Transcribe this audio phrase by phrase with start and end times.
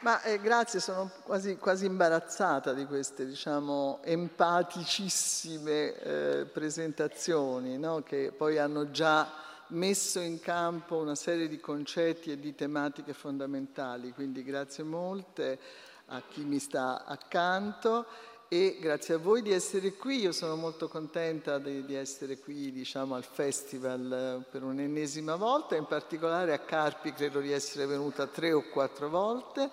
[0.00, 8.02] Ma eh, grazie, sono quasi, quasi, imbarazzata di queste, diciamo, empaticissime eh, presentazioni, no?
[8.02, 9.28] che poi hanno già
[9.68, 14.12] messo in campo una serie di concetti e di tematiche fondamentali.
[14.12, 15.58] Quindi grazie molte
[16.06, 18.06] a chi mi sta accanto
[18.50, 20.20] e grazie a voi di essere qui.
[20.20, 25.84] Io sono molto contenta di, di essere qui diciamo, al festival per un'ennesima volta, in
[25.84, 29.70] particolare a Carpi credo di essere venuta tre o quattro volte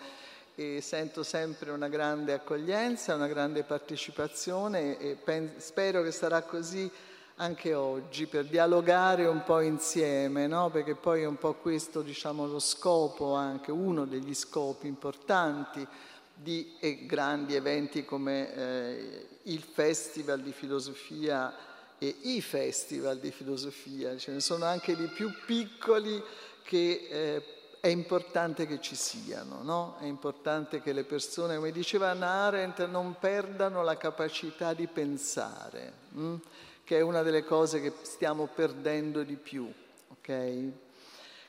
[0.56, 6.92] e sento sempre una grande accoglienza, una grande partecipazione e pen- spero che sarà così
[7.38, 10.70] anche oggi per dialogare un po' insieme, no?
[10.70, 15.86] perché poi è un po' questo diciamo, lo scopo, anche uno degli scopi importanti
[16.36, 21.54] di grandi eventi come eh, il Festival di Filosofia
[21.98, 26.22] e i Festival di Filosofia, ce ne sono anche di più piccoli
[26.64, 27.44] che eh,
[27.80, 29.98] è importante che ci siano, no?
[30.00, 36.36] è importante che le persone, come diceva Arendt, non perdano la capacità di pensare, hm?
[36.84, 39.72] che è una delle cose che stiamo perdendo di più.
[40.10, 40.74] Okay?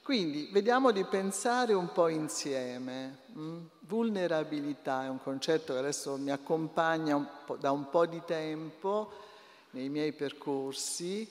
[0.07, 3.23] Quindi vediamo di pensare un po' insieme.
[3.37, 3.65] Mm?
[3.81, 7.27] Vulnerabilità è un concetto che adesso mi accompagna un
[7.59, 9.11] da un po' di tempo
[9.71, 11.29] nei miei percorsi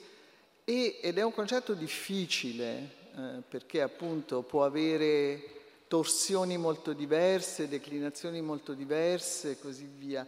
[0.62, 5.42] e, ed è un concetto difficile eh, perché appunto può avere
[5.88, 10.26] torsioni molto diverse, declinazioni molto diverse e così via.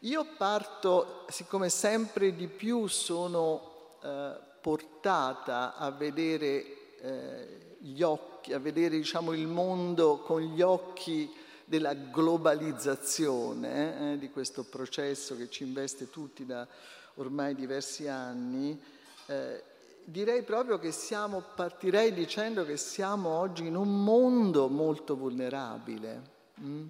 [0.00, 8.58] Io parto, siccome sempre di più sono eh, portata a vedere eh, gli occhi, a
[8.58, 11.32] vedere diciamo, il mondo con gli occhi
[11.64, 16.66] della globalizzazione eh, di questo processo che ci investe tutti da
[17.14, 18.80] ormai diversi anni,
[19.26, 19.62] eh,
[20.04, 26.34] direi proprio che siamo, partirei dicendo che siamo oggi in un mondo molto vulnerabile.
[26.60, 26.86] Mm?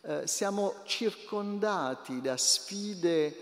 [0.00, 3.34] Eh, siamo circondati da sfide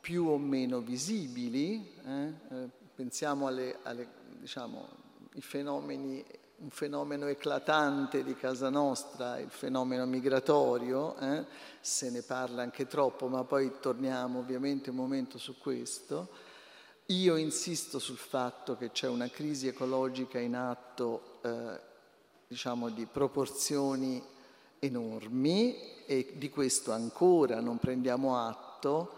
[0.00, 2.84] più o meno visibili, eh?
[2.96, 4.08] Pensiamo alle, alle
[4.38, 4.88] diciamo,
[5.40, 6.24] fenomeni,
[6.60, 11.44] un fenomeno eclatante di casa nostra, il fenomeno migratorio, eh?
[11.78, 16.30] se ne parla anche troppo, ma poi torniamo ovviamente un momento su questo.
[17.08, 21.78] Io insisto sul fatto che c'è una crisi ecologica in atto, eh,
[22.48, 24.24] diciamo, di proporzioni
[24.78, 29.15] enormi e di questo ancora non prendiamo atto.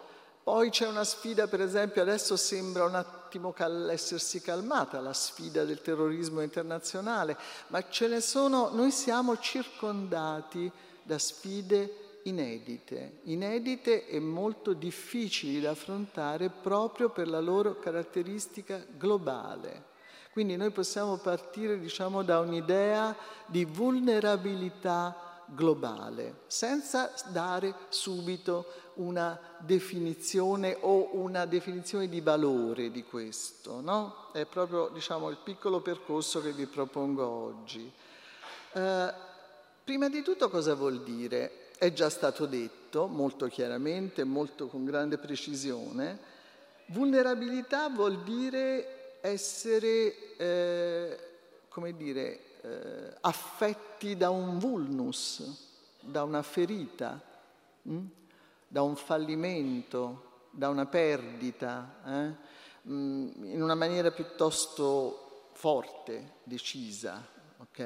[0.48, 5.66] Poi c'è una sfida, per esempio, adesso sembra un attimo cal- essersi calmata la sfida
[5.66, 7.36] del terrorismo internazionale,
[7.66, 10.72] ma ce ne sono, noi siamo circondati
[11.02, 19.84] da sfide inedite, inedite e molto difficili da affrontare proprio per la loro caratteristica globale.
[20.32, 23.14] Quindi noi possiamo partire diciamo, da un'idea
[23.44, 33.80] di vulnerabilità globale, senza dare subito una definizione o una definizione di valore di questo.
[33.80, 34.30] No?
[34.32, 37.90] È proprio diciamo, il piccolo percorso che vi propongo oggi.
[38.72, 39.12] Eh,
[39.84, 41.70] prima di tutto cosa vuol dire?
[41.78, 46.36] È già stato detto molto chiaramente, molto con grande precisione.
[46.86, 51.18] Vulnerabilità vuol dire essere, eh,
[51.68, 55.42] come dire, eh, affetti da un vulnus,
[56.00, 57.20] da una ferita,
[57.82, 57.94] mh?
[57.94, 58.06] Hm?
[58.68, 62.34] da un fallimento, da una perdita, eh?
[62.82, 67.26] mh, in una maniera piuttosto forte, decisa,
[67.58, 67.78] ok?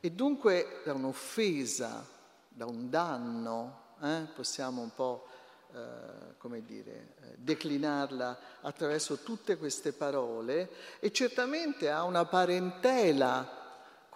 [0.00, 2.06] E dunque da un'offesa,
[2.48, 4.26] da un danno, eh?
[4.34, 5.26] possiamo un po'
[5.74, 10.70] eh, come dire, eh, declinarla attraverso tutte queste parole
[11.00, 13.65] e certamente ha una parentela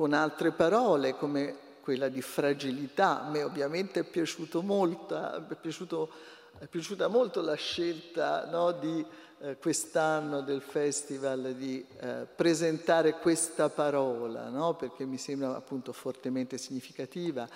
[0.00, 3.20] con altre parole come quella di fragilità.
[3.20, 6.10] A me ovviamente è, piaciuto molto, è, piaciuto,
[6.58, 9.04] è piaciuta molto la scelta no, di
[9.40, 16.56] eh, quest'anno del festival di eh, presentare questa parola, no, perché mi sembra appunto fortemente
[16.56, 17.46] significativa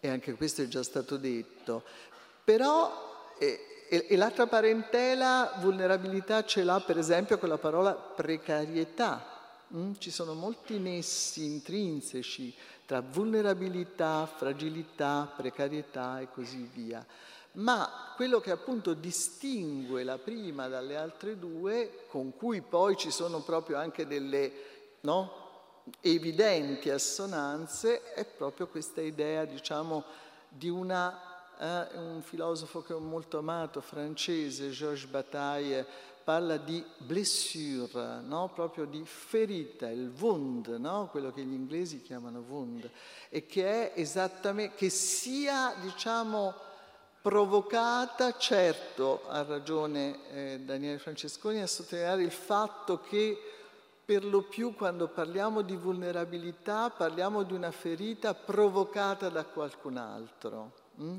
[0.00, 1.82] e anche questo è già stato detto.
[2.44, 9.38] Però e, e, e l'altra parentela, vulnerabilità, ce l'ha per esempio con la parola precarietà.
[9.74, 9.92] Mm?
[9.98, 12.54] Ci sono molti nessi intrinseci
[12.86, 17.04] tra vulnerabilità, fragilità, precarietà e così via.
[17.52, 23.40] Ma quello che appunto distingue la prima dalle altre due, con cui poi ci sono
[23.40, 24.52] proprio anche delle
[25.00, 25.48] no,
[26.00, 30.04] evidenti assonanze, è proprio questa idea, diciamo,
[30.48, 31.30] di una
[31.60, 35.86] eh, un filosofo che ho molto amato, francese, Georges Bataille,
[36.22, 38.50] parla di blessure, no?
[38.54, 41.08] proprio di ferita, il wound, no?
[41.10, 42.90] quello che gli inglesi chiamano wound,
[43.28, 46.54] e che è esattamente, che sia, diciamo,
[47.22, 53.38] provocata, certo, ha ragione eh, Daniele Francesconi a sottolineare il fatto che
[54.04, 60.72] per lo più quando parliamo di vulnerabilità parliamo di una ferita provocata da qualcun altro.
[60.96, 61.18] Hm?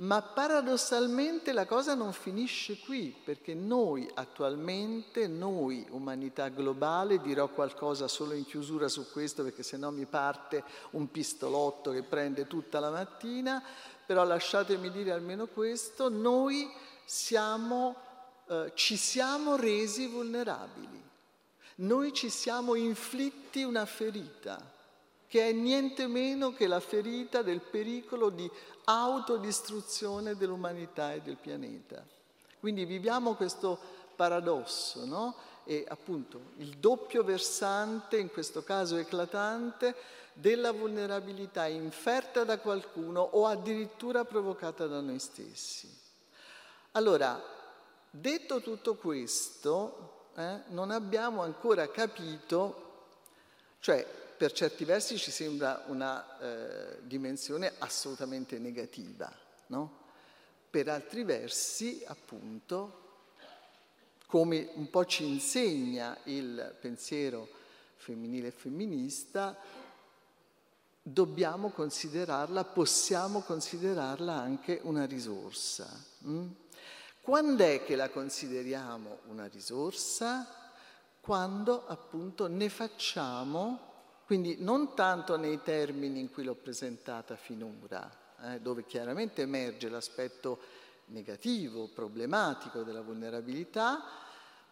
[0.00, 8.06] Ma paradossalmente la cosa non finisce qui, perché noi attualmente, noi umanità globale, dirò qualcosa
[8.06, 12.78] solo in chiusura su questo perché se no mi parte un pistolotto che prende tutta
[12.78, 13.60] la mattina,
[14.06, 16.70] però lasciatemi dire almeno questo, noi
[17.04, 17.96] siamo,
[18.46, 21.02] eh, ci siamo resi vulnerabili,
[21.76, 24.76] noi ci siamo inflitti una ferita
[25.28, 28.50] che è niente meno che la ferita del pericolo di
[28.84, 32.02] autodistruzione dell'umanità e del pianeta.
[32.58, 33.78] Quindi viviamo questo
[34.16, 35.36] paradosso, no?
[35.64, 39.94] E appunto il doppio versante, in questo caso eclatante,
[40.32, 45.94] della vulnerabilità inferta da qualcuno o addirittura provocata da noi stessi.
[46.92, 47.40] Allora,
[48.10, 52.86] detto tutto questo, eh, non abbiamo ancora capito,
[53.80, 54.06] cioè
[54.38, 59.30] per certi versi ci sembra una eh, dimensione assolutamente negativa,
[59.66, 60.06] no?
[60.70, 63.06] per altri versi, appunto,
[64.26, 67.48] come un po' ci insegna il pensiero
[67.96, 69.58] femminile e femminista,
[71.02, 75.90] dobbiamo considerarla, possiamo considerarla anche una risorsa.
[76.26, 76.46] Mm?
[77.20, 80.46] Quando è che la consideriamo una risorsa?
[81.20, 83.87] Quando appunto ne facciamo
[84.28, 90.58] quindi non tanto nei termini in cui l'ho presentata finora, eh, dove chiaramente emerge l'aspetto
[91.06, 94.04] negativo, problematico della vulnerabilità,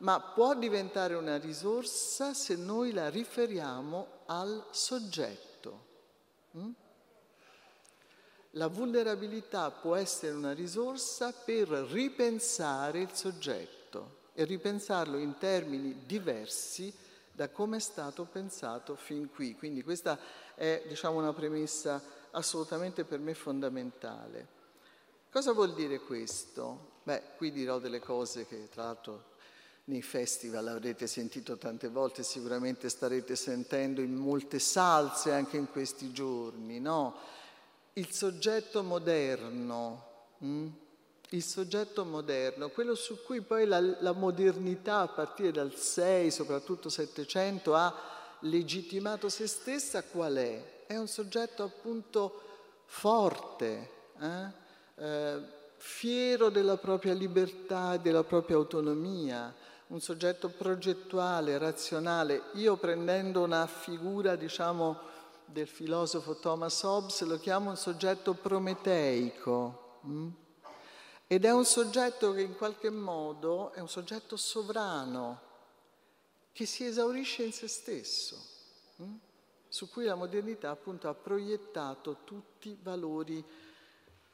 [0.00, 5.86] ma può diventare una risorsa se noi la riferiamo al soggetto.
[6.58, 6.70] Mm?
[8.50, 16.92] La vulnerabilità può essere una risorsa per ripensare il soggetto e ripensarlo in termini diversi
[17.36, 19.54] da come è stato pensato fin qui.
[19.54, 20.18] Quindi questa
[20.54, 24.54] è diciamo, una premessa assolutamente per me fondamentale.
[25.30, 26.94] Cosa vuol dire questo?
[27.02, 29.34] Beh, qui dirò delle cose che tra l'altro
[29.84, 36.12] nei festival avrete sentito tante volte, sicuramente starete sentendo in molte salse anche in questi
[36.12, 37.16] giorni, no?
[37.92, 40.04] Il soggetto moderno.
[40.38, 40.68] Hm?
[41.30, 46.88] Il soggetto moderno, quello su cui poi la, la modernità a partire dal 6, soprattutto
[46.88, 47.94] 700, ha
[48.40, 50.84] legittimato se stessa, qual è?
[50.86, 52.42] È un soggetto appunto
[52.84, 53.90] forte,
[54.20, 54.64] eh?
[54.98, 59.54] Eh, fiero della propria libertà e della propria autonomia,
[59.88, 62.44] un soggetto progettuale, razionale.
[62.54, 64.98] Io prendendo una figura, diciamo,
[65.44, 69.98] del filosofo Thomas Hobbes, lo chiamo un soggetto prometeico.
[70.02, 70.28] Hm?
[71.28, 75.40] Ed è un soggetto che in qualche modo è un soggetto sovrano,
[76.52, 78.40] che si esaurisce in se stesso,
[78.96, 79.14] hm?
[79.68, 83.44] su cui la modernità appunto ha proiettato tutti i valori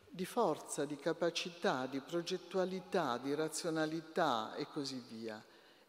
[0.06, 5.42] di forza, di capacità, di progettualità, di razionalità e così via.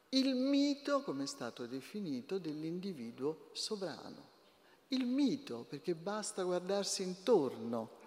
[0.09, 4.31] Il mito, come è stato definito, dell'individuo sovrano.
[4.89, 8.02] Il mito, perché basta guardarsi intorno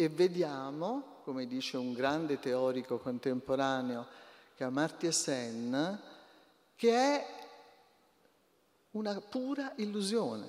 [0.00, 4.06] e vediamo, come dice un grande teorico contemporaneo
[4.56, 6.00] che è Amartya Sen,
[6.74, 7.26] che è
[8.92, 10.46] una pura illusione,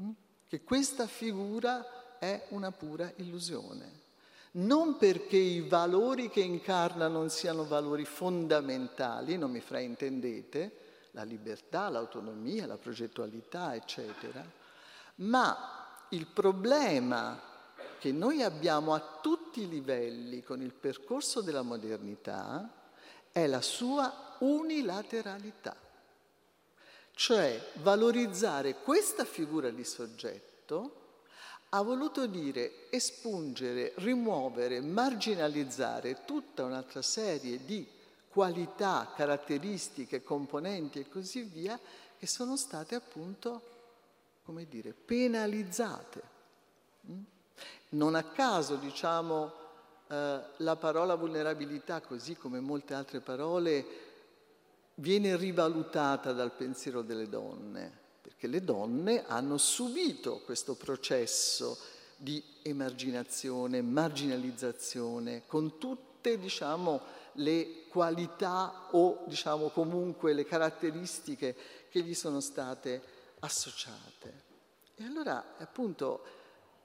[0.00, 0.10] mm?
[0.46, 4.04] che questa figura è una pura illusione.
[4.52, 11.88] Non perché i valori che incarna non siano valori fondamentali, non mi fraintendete, la libertà,
[11.88, 14.48] l'autonomia, la progettualità, eccetera,
[15.16, 17.54] ma il problema
[17.98, 22.70] che noi abbiamo a tutti i livelli con il percorso della modernità
[23.32, 25.76] è la sua unilateralità,
[27.12, 31.04] cioè valorizzare questa figura di soggetto
[31.70, 37.86] ha voluto dire espungere, rimuovere, marginalizzare tutta un'altra serie di
[38.28, 41.78] qualità, caratteristiche, componenti e così via
[42.18, 43.62] che sono state appunto,
[44.44, 46.22] come dire, penalizzate.
[47.90, 49.52] Non a caso, diciamo,
[50.08, 53.84] eh, la parola vulnerabilità, così come molte altre parole,
[54.94, 57.90] viene rivalutata dal pensiero delle donne,
[58.22, 61.78] perché le donne hanno subito questo processo
[62.16, 67.00] di emarginazione, marginalizzazione, con tutte, diciamo,
[67.36, 71.56] le qualità o diciamo comunque le caratteristiche
[71.90, 73.02] che gli sono state
[73.40, 74.44] associate.
[74.96, 76.24] E allora appunto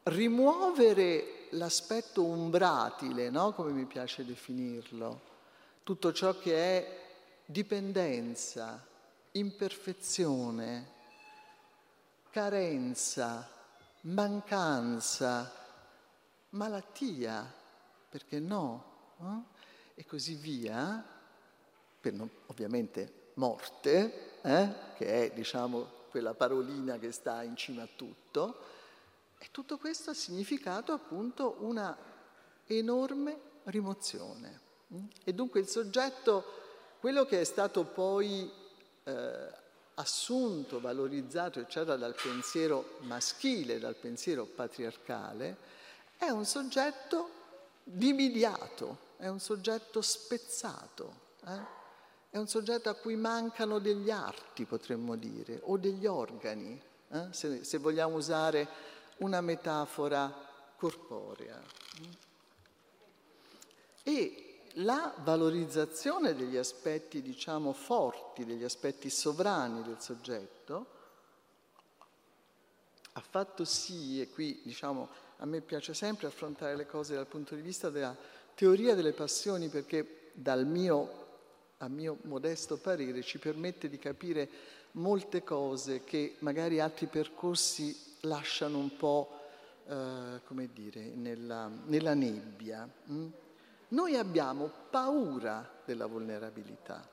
[0.03, 3.53] rimuovere l'aspetto umbratile, no?
[3.53, 5.22] come mi piace definirlo,
[5.84, 7.00] tutto ciò che è
[7.46, 8.84] dipendenza,
[9.31, 11.00] imperfezione,
[12.29, 13.48] carenza,
[14.01, 15.51] mancanza,
[16.50, 17.51] malattia,
[18.10, 18.86] perché no?
[19.17, 19.46] no?
[19.93, 21.03] E così via,
[22.00, 24.74] per non, ovviamente morte, eh?
[24.96, 28.79] che è diciamo quella parolina che sta in cima a tutto,
[29.43, 31.98] e tutto questo ha significato appunto una
[32.67, 34.60] enorme rimozione.
[34.93, 35.05] Mm?
[35.24, 36.43] E dunque il soggetto,
[37.00, 38.51] quello che è stato poi
[39.03, 39.50] eh,
[39.95, 45.57] assunto, valorizzato, eccetera, dal pensiero maschile, dal pensiero patriarcale,
[46.17, 47.29] è un soggetto
[47.83, 51.13] dimidiato, è un soggetto spezzato,
[51.48, 51.79] eh?
[52.29, 56.79] è un soggetto a cui mancano degli arti, potremmo dire, o degli organi,
[57.10, 57.27] eh?
[57.31, 60.33] se, se vogliamo usare una metafora
[60.75, 61.61] corporea.
[64.03, 70.99] E la valorizzazione degli aspetti, diciamo, forti, degli aspetti sovrani del soggetto,
[73.13, 77.55] ha fatto sì, e qui diciamo, a me piace sempre affrontare le cose dal punto
[77.55, 78.15] di vista della
[78.55, 81.27] teoria delle passioni, perché dal mio,
[81.77, 84.49] a mio modesto parere, ci permette di capire
[84.93, 89.39] molte cose che magari altri percorsi lasciano un po',
[89.87, 92.87] eh, come dire, nella, nella nebbia.
[93.05, 93.27] Hm?
[93.89, 97.07] Noi abbiamo paura della vulnerabilità,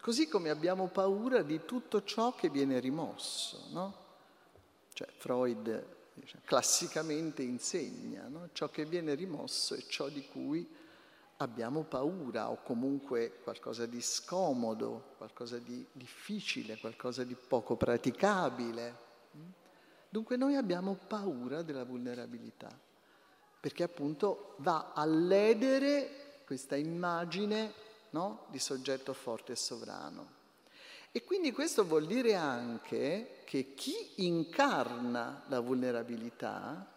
[0.00, 3.66] così come abbiamo paura di tutto ciò che viene rimosso.
[3.70, 3.94] No?
[4.92, 6.00] Cioè, Freud
[6.44, 8.48] classicamente insegna, no?
[8.52, 10.66] ciò che viene rimosso è ciò di cui
[11.38, 19.10] abbiamo paura o comunque qualcosa di scomodo, qualcosa di difficile, qualcosa di poco praticabile.
[20.12, 22.68] Dunque noi abbiamo paura della vulnerabilità,
[23.58, 27.72] perché appunto va a ledere questa immagine
[28.10, 28.44] no?
[28.50, 30.40] di soggetto forte e sovrano.
[31.12, 36.92] E quindi questo vuol dire anche che chi incarna la vulnerabilità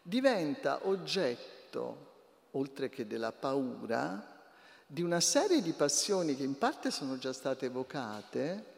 [0.00, 2.12] diventa oggetto,
[2.52, 4.42] oltre che della paura,
[4.86, 8.72] di una serie di passioni che in parte sono già state evocate,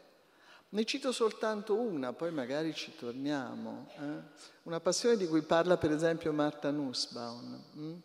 [0.69, 3.87] ne cito soltanto una, poi magari ci torniamo.
[3.97, 4.45] Eh?
[4.63, 7.63] Una passione di cui parla per esempio Marta Nussbaum.
[7.73, 7.95] Hm?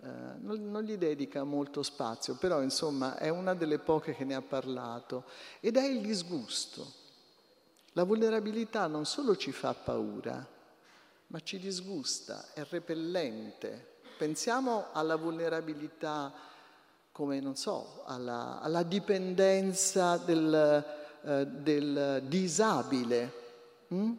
[0.00, 0.06] Eh,
[0.40, 4.42] non, non, gli dedica molto spazio, però insomma è una delle poche che ne ha
[4.42, 5.24] parlato.
[5.60, 6.94] Ed è il disgusto.
[7.92, 10.46] La vulnerabilità non solo ci fa paura,
[11.26, 13.96] ma ci disgusta, è repellente.
[14.16, 16.32] Pensiamo alla vulnerabilità
[17.10, 23.32] come, non so, alla, alla dipendenza del eh, del disabile
[23.88, 23.96] mh?
[23.96, 24.16] Hm?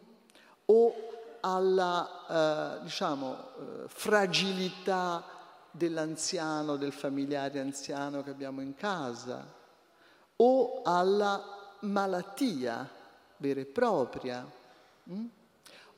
[0.66, 0.94] o
[1.40, 5.24] alla eh, diciamo, eh, fragilità
[5.70, 9.46] dell'anziano, del familiare anziano che abbiamo in casa
[10.36, 11.42] o alla
[11.80, 12.88] malattia
[13.36, 14.46] vera e propria
[15.04, 15.14] mh?
[15.14, 15.26] Hm?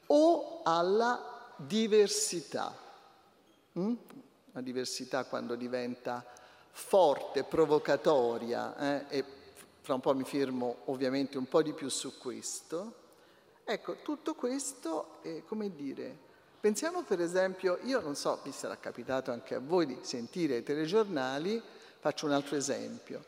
[0.06, 2.74] o alla diversità.
[3.72, 3.80] Mh?
[3.80, 3.96] Hm?
[4.52, 6.24] La diversità quando diventa
[6.70, 8.76] forte, provocatoria
[9.08, 9.24] eh, e
[9.82, 13.00] fra un po' mi fermo ovviamente un po' di più su questo.
[13.64, 16.16] Ecco, tutto questo, è, come dire,
[16.60, 20.62] pensiamo per esempio, io non so, vi sarà capitato anche a voi di sentire i
[20.62, 21.60] telegiornali,
[21.98, 23.24] faccio un altro esempio,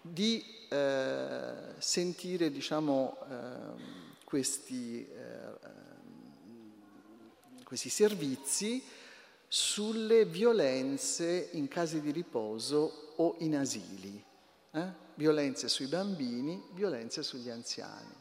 [0.00, 5.58] di eh, sentire, diciamo, eh, questi, eh,
[7.64, 8.80] questi servizi
[9.48, 14.28] sulle violenze in case di riposo o in asili.
[14.72, 15.08] Eh?
[15.20, 18.14] violenze sui bambini, violenze sugli anziani.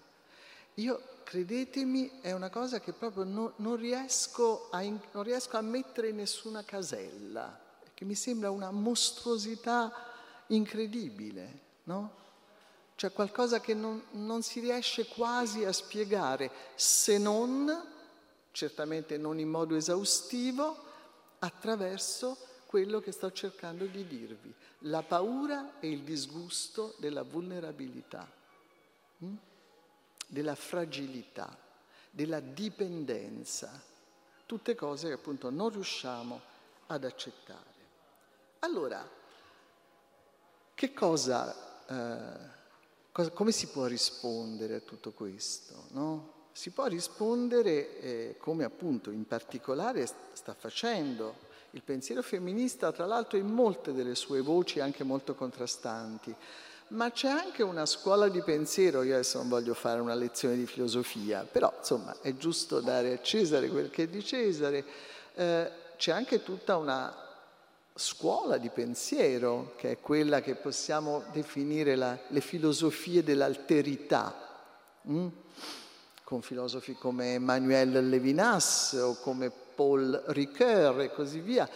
[0.75, 6.09] Io, credetemi, è una cosa che proprio non, non, riesco, a, non riesco a mettere
[6.09, 7.57] in nessuna casella,
[7.93, 9.93] che mi sembra una mostruosità
[10.47, 12.17] incredibile, no?
[12.95, 17.71] Cioè qualcosa che non, non si riesce quasi a spiegare, se non,
[18.51, 20.87] certamente non in modo esaustivo,
[21.39, 22.37] attraverso
[22.69, 28.31] quello che sto cercando di dirvi, la paura e il disgusto della vulnerabilità,
[29.17, 29.33] hm?
[30.27, 31.57] della fragilità,
[32.11, 33.71] della dipendenza,
[34.45, 36.39] tutte cose che appunto non riusciamo
[36.85, 37.73] ad accettare.
[38.59, 39.03] Allora,
[40.75, 42.49] che cosa, eh,
[43.11, 45.85] cosa come si può rispondere a tutto questo?
[45.93, 46.33] No?
[46.51, 53.37] Si può rispondere eh, come appunto in particolare sta facendo Il pensiero femminista, tra l'altro,
[53.37, 56.35] in molte delle sue voci anche molto contrastanti,
[56.89, 60.65] ma c'è anche una scuola di pensiero, io adesso non voglio fare una lezione di
[60.65, 64.83] filosofia, però insomma è giusto dare a Cesare quel che è di Cesare,
[65.35, 67.15] eh, c'è anche tutta una
[67.93, 74.33] scuola di pensiero che è quella che possiamo definire la, le filosofie dell'alterità,
[75.03, 75.27] hm?
[76.29, 81.67] Con filosofi come Emmanuel Levinas o come Paul Ricoeur e così via,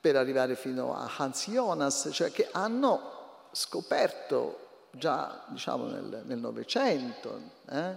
[0.00, 7.96] per arrivare fino a Hans Jonas, cioè che hanno scoperto già diciamo, nel Novecento eh,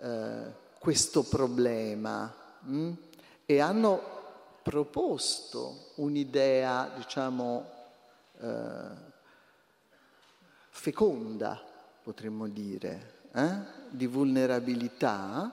[0.00, 2.30] eh, questo problema
[2.60, 2.76] mh?
[2.76, 2.92] Hm?
[3.46, 4.02] e hanno
[4.62, 7.70] proposto un'idea, diciamo,
[8.38, 8.88] eh,
[10.68, 11.58] feconda,
[12.02, 15.52] potremmo dire, eh, di vulnerabilità,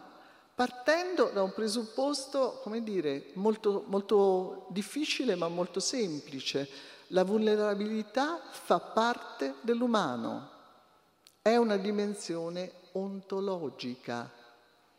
[0.55, 6.67] partendo da un presupposto, come dire, molto, molto difficile ma molto semplice.
[7.07, 10.49] La vulnerabilità fa parte dell'umano,
[11.41, 14.31] è una dimensione ontologica,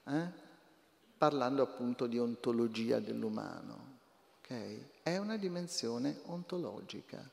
[0.06, 0.42] eh?
[1.16, 3.92] parlando appunto di ontologia dell'umano.
[4.40, 4.90] Okay?
[5.02, 7.26] È una dimensione ontologica.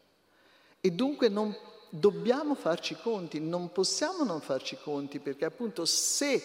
[0.79, 1.53] E dunque non
[1.91, 6.41] dobbiamo farci conti, non possiamo non farci conti perché appunto se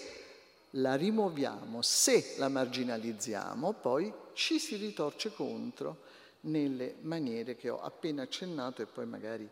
[0.71, 6.03] la rimuoviamo, se la marginalizziamo, poi ci si ritorce contro
[6.41, 9.49] nelle maniere che ho appena accennato e poi magari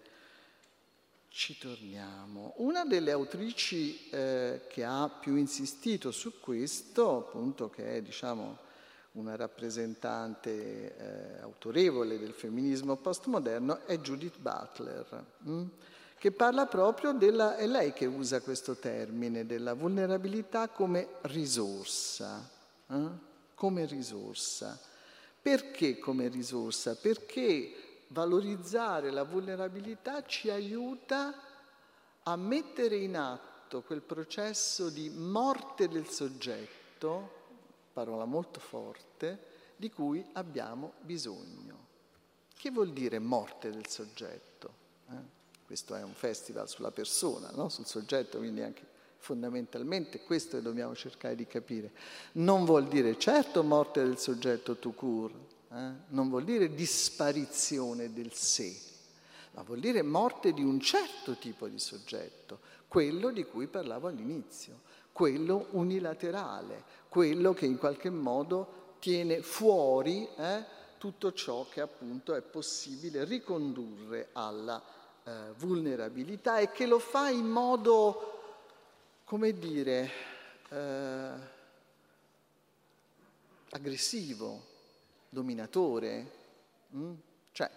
[1.28, 2.54] ci torniamo.
[2.56, 8.58] Una delle autrici eh, che ha più insistito su questo, appunto che è diciamo
[9.14, 15.52] una rappresentante eh, autorevole del femminismo postmoderno, è Judith Butler, mh?
[15.52, 15.66] Mm,
[16.18, 22.48] che parla proprio della, è lei che usa questo termine, della vulnerabilità come risorsa,
[22.88, 23.08] eh?
[23.54, 24.80] come risorsa.
[25.40, 26.96] Perché come risorsa?
[26.96, 27.74] Perché
[28.08, 31.34] valorizzare la vulnerabilità ci aiuta
[32.22, 37.43] a mettere in atto quel processo di morte del soggetto,
[37.94, 41.92] parola molto forte, di cui abbiamo bisogno.
[42.54, 44.74] Che vuol dire morte del soggetto?
[45.10, 45.42] Eh?
[45.64, 47.68] Questo è un festival sulla persona, no?
[47.68, 51.92] sul soggetto, quindi anche fondamentalmente questo dobbiamo cercare di capire.
[52.32, 55.34] Non vuol dire certo morte del soggetto tout court,
[55.72, 55.90] eh?
[56.08, 58.76] non vuol dire disparizione del sé,
[59.52, 64.82] ma vuol dire morte di un certo tipo di soggetto, quello di cui parlavo all'inizio,
[65.14, 70.64] quello unilaterale, quello che in qualche modo tiene fuori eh,
[70.98, 74.82] tutto ciò che appunto è possibile ricondurre alla
[75.22, 78.40] eh, vulnerabilità e che lo fa in modo,
[79.22, 80.10] come dire,
[80.68, 81.30] eh,
[83.70, 84.62] aggressivo,
[85.28, 86.30] dominatore.
[86.96, 87.12] Mm?
[87.52, 87.70] Cioè,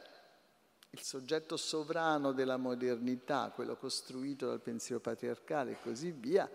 [0.89, 6.49] il soggetto sovrano della modernità, quello costruito dal pensiero patriarcale e così via,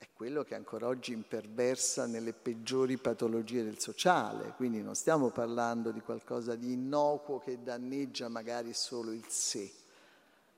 [0.00, 5.90] è quello che ancora oggi imperversa nelle peggiori patologie del sociale, quindi non stiamo parlando
[5.90, 9.70] di qualcosa di innocuo che danneggia magari solo il sé,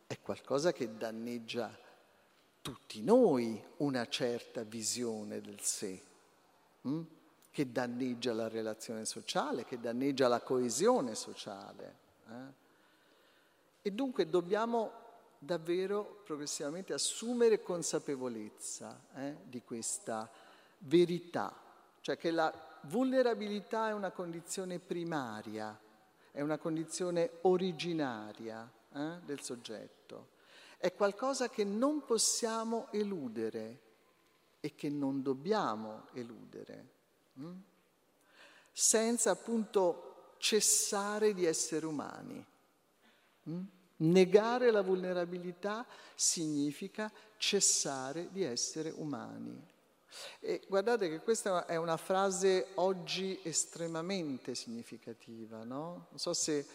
[0.06, 1.76] è qualcosa che danneggia
[2.62, 6.00] tutti noi una certa visione del sé,
[6.82, 7.02] hm?
[7.50, 11.96] che danneggia la relazione sociale, che danneggia la coesione sociale.
[12.28, 12.60] Eh?
[13.82, 15.01] E dunque dobbiamo
[15.44, 20.30] davvero progressivamente assumere consapevolezza eh, di questa
[20.78, 21.52] verità,
[22.00, 22.52] cioè che la
[22.82, 25.76] vulnerabilità è una condizione primaria,
[26.30, 30.28] è una condizione originaria eh, del soggetto,
[30.78, 33.80] è qualcosa che non possiamo eludere
[34.60, 36.88] e che non dobbiamo eludere,
[37.34, 37.52] hm?
[38.70, 42.46] senza appunto cessare di essere umani.
[43.42, 43.62] Hm?
[43.96, 49.70] Negare la vulnerabilità significa cessare di essere umani.
[50.40, 56.06] E guardate che questa è una frase oggi estremamente significativa, no?
[56.10, 56.66] Non so se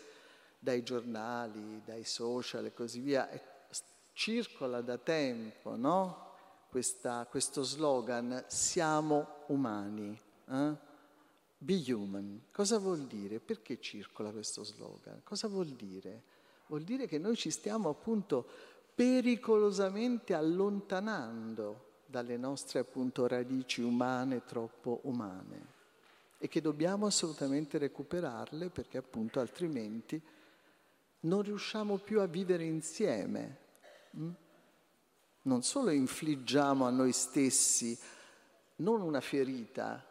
[0.60, 3.30] dai giornali, dai social e così via,
[4.14, 6.26] circola da tempo, no?
[6.70, 10.20] Questa, questo slogan, siamo umani.
[10.50, 10.76] Eh?
[11.60, 12.46] Be human.
[12.52, 13.40] Cosa vuol dire?
[13.40, 15.22] Perché circola questo slogan?
[15.24, 16.24] Cosa vuol dire?
[16.68, 18.46] Vuol dire che noi ci stiamo appunto
[18.94, 25.76] pericolosamente allontanando dalle nostre appunto radici umane troppo umane
[26.38, 30.22] e che dobbiamo assolutamente recuperarle perché appunto altrimenti
[31.22, 33.58] non riusciamo più a vivere insieme.
[34.18, 34.30] Mm?
[35.44, 37.98] Non solo infliggiamo a noi stessi
[38.78, 40.06] non una ferita,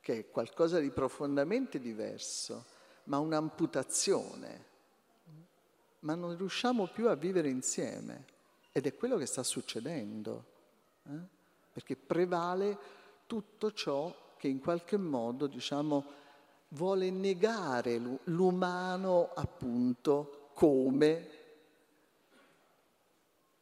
[0.00, 2.66] che è qualcosa di profondamente diverso,
[3.04, 4.70] ma un'amputazione.
[6.02, 8.26] Ma non riusciamo più a vivere insieme
[8.72, 10.44] ed è quello che sta succedendo,
[11.04, 11.18] eh?
[11.72, 12.78] perché prevale
[13.26, 16.20] tutto ciò che in qualche modo, diciamo,
[16.68, 21.28] vuole negare l'umano appunto come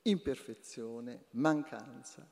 [0.02, 2.26] imperfezione, mancanza,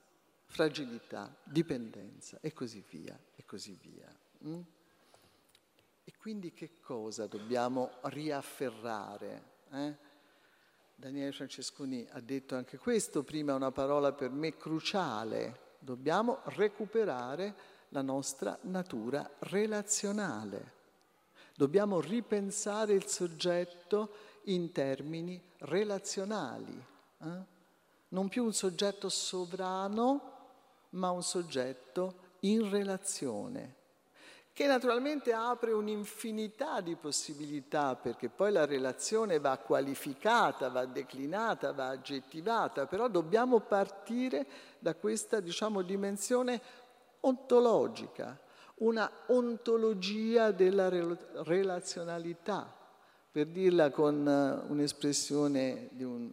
[0.47, 4.13] fragilità, dipendenza e così via, e così via.
[4.45, 4.61] Mm?
[6.05, 9.57] E quindi che cosa dobbiamo riafferrare?
[9.71, 9.97] Eh?
[10.95, 17.55] Daniele Francesconi ha detto anche questo, prima una parola per me cruciale, dobbiamo recuperare
[17.91, 20.77] la nostra natura relazionale.
[21.55, 24.13] Dobbiamo ripensare il soggetto
[24.45, 26.85] in termini relazionali.
[27.21, 27.57] Eh?
[28.09, 30.37] non più un soggetto sovrano,
[30.91, 33.75] ma un soggetto in relazione,
[34.59, 41.91] che naturalmente apre un'infinità di possibilità, perché poi la relazione va qualificata, va declinata, va
[41.91, 44.45] aggettivata, però dobbiamo partire
[44.81, 46.61] da questa, diciamo, dimensione
[47.21, 48.37] ontologica,
[48.79, 50.89] una ontologia della
[51.45, 52.69] relazionalità,
[53.31, 56.33] per dirla con eh, un'espressione di un,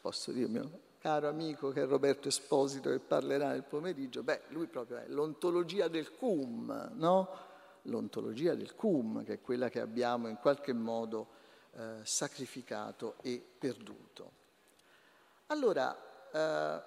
[0.00, 0.68] posso dirmi,
[1.06, 5.86] caro amico che è Roberto Esposito che parlerà nel pomeriggio, beh, lui proprio è l'ontologia
[5.86, 7.28] del cum, no?
[7.82, 11.28] L'ontologia del cum, che è quella che abbiamo in qualche modo
[11.74, 14.32] eh, sacrificato e perduto.
[15.46, 15.96] Allora,
[16.32, 16.82] eh,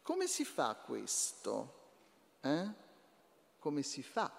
[0.00, 1.82] come si fa questo?
[2.40, 2.66] Eh?
[3.58, 4.32] Come si fa?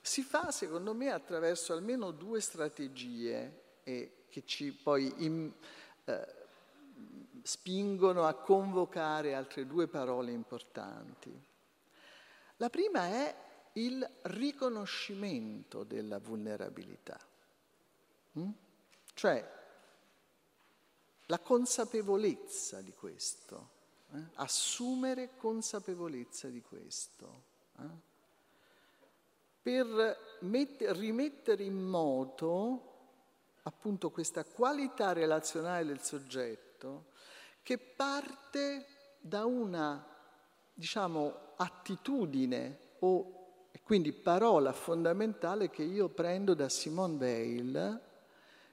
[0.00, 5.52] Si fa, secondo me, attraverso almeno due strategie eh, che ci poi in,
[6.04, 6.42] eh,
[7.42, 11.32] spingono a convocare altre due parole importanti.
[12.56, 13.34] La prima è
[13.74, 17.18] il riconoscimento della vulnerabilità,
[18.38, 18.50] mm?
[19.14, 19.52] cioè
[21.26, 23.68] la consapevolezza di questo,
[24.12, 24.22] eh?
[24.34, 27.42] assumere consapevolezza di questo,
[27.78, 28.12] eh?
[29.60, 32.92] per met- rimettere in moto
[33.62, 36.63] appunto questa qualità relazionale del soggetto
[37.62, 38.86] che parte
[39.20, 40.06] da una,
[40.72, 43.44] diciamo, attitudine o
[43.84, 48.00] quindi parola fondamentale che io prendo da Simone Weil,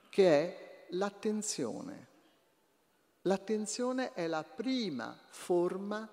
[0.09, 2.07] che è l'attenzione.
[3.23, 6.09] L'attenzione è la prima forma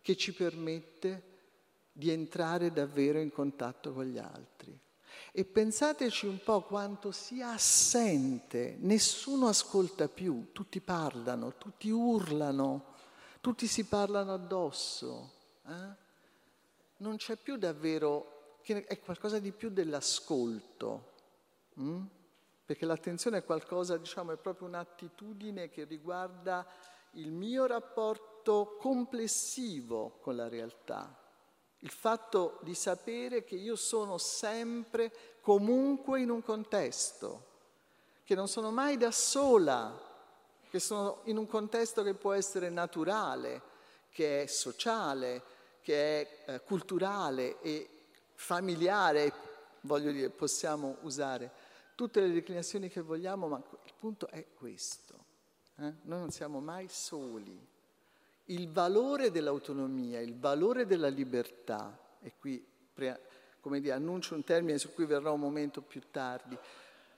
[0.00, 1.32] che ci permette
[1.90, 4.78] di entrare davvero in contatto con gli altri.
[5.32, 12.92] E pensateci un po' quanto sia assente, nessuno ascolta più, tutti parlano, tutti urlano,
[13.40, 15.32] tutti si parlano addosso.
[15.66, 16.02] Eh?
[16.98, 21.12] Non c'è più davvero, è qualcosa di più dell'ascolto,
[21.74, 22.02] hm?
[22.64, 26.66] perché l'attenzione è qualcosa, diciamo, è proprio un'attitudine che riguarda
[27.12, 31.18] il mio rapporto complessivo con la realtà
[31.84, 37.52] il fatto di sapere che io sono sempre, comunque in un contesto,
[38.24, 39.94] che non sono mai da sola,
[40.70, 43.60] che sono in un contesto che può essere naturale,
[44.10, 45.42] che è sociale,
[45.82, 47.88] che è eh, culturale e
[48.32, 49.30] familiare,
[49.82, 51.50] voglio dire, possiamo usare
[51.94, 55.12] tutte le declinazioni che vogliamo, ma il punto è questo.
[55.76, 55.92] Eh?
[56.02, 57.72] Noi non siamo mai soli
[58.46, 62.64] il valore dell'autonomia, il valore della libertà, e qui
[63.60, 66.56] come dire, annuncio un termine su cui verrò un momento più tardi,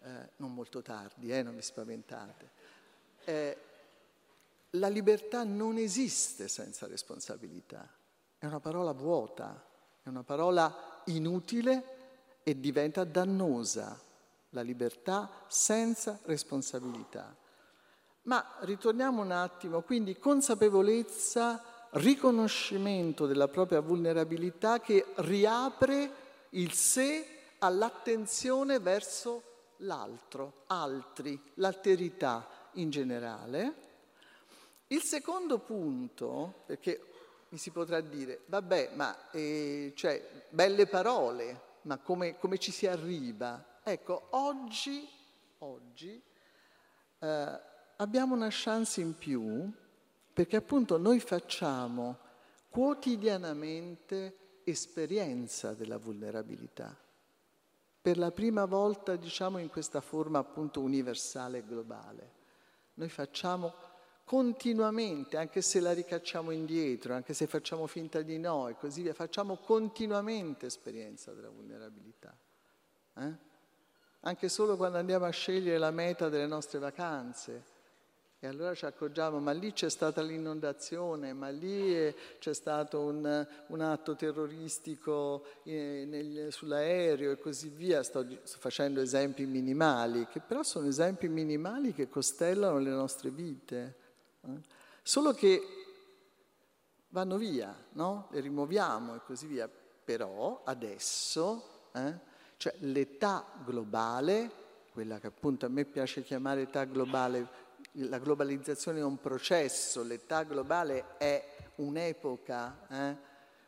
[0.02, 2.50] eh, non molto tardi, eh, non vi spaventate.
[3.24, 3.56] Eh,
[4.70, 7.88] la libertà non esiste senza responsabilità,
[8.38, 9.64] è una parola vuota,
[10.02, 11.94] è una parola inutile
[12.42, 14.00] e diventa dannosa,
[14.50, 17.34] la libertà senza responsabilità.
[18.26, 26.10] Ma ritorniamo un attimo, quindi consapevolezza, riconoscimento della propria vulnerabilità che riapre
[26.50, 27.24] il sé
[27.58, 29.42] all'attenzione verso
[29.78, 33.74] l'altro, altri, l'alterità in generale.
[34.88, 37.00] Il secondo punto, perché
[37.50, 42.88] mi si potrà dire, vabbè, ma eh, cioè, belle parole, ma come, come, ci si
[42.88, 43.78] arriva?
[43.84, 45.08] Ecco, oggi,
[45.58, 46.20] oggi
[47.20, 49.70] eh, abbiamo una chance in più
[50.32, 52.18] perché appunto noi facciamo
[52.68, 56.94] quotidianamente esperienza della vulnerabilità.
[58.02, 62.32] Per la prima volta, diciamo, in questa forma appunto universale e globale.
[62.94, 63.72] Noi facciamo
[64.24, 69.14] continuamente, anche se la ricacciamo indietro, anche se facciamo finta di no e così via,
[69.14, 72.36] facciamo continuamente esperienza della vulnerabilità.
[73.14, 73.34] Eh?
[74.20, 77.74] Anche solo quando andiamo a scegliere la meta delle nostre vacanze.
[78.38, 83.80] E allora ci accorgiamo, ma lì c'è stata l'inondazione, ma lì c'è stato un, un
[83.80, 88.02] atto terroristico eh, nel, sull'aereo e così via.
[88.02, 93.94] Sto, sto, facendo esempi minimali, che però sono esempi minimali che costellano le nostre vite.
[94.42, 94.60] Eh?
[95.02, 95.62] Solo che
[97.08, 98.28] vanno via, no?
[98.32, 99.66] Le rimuoviamo e così via.
[99.66, 102.18] Però adesso, eh,
[102.58, 107.64] cioè l'età globale, quella che appunto a me piace chiamare età globale,
[107.98, 113.16] la globalizzazione è un processo, l'età globale è un'epoca, eh,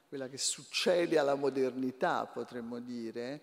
[0.08, 3.42] quella che succede alla modernità, potremmo dire,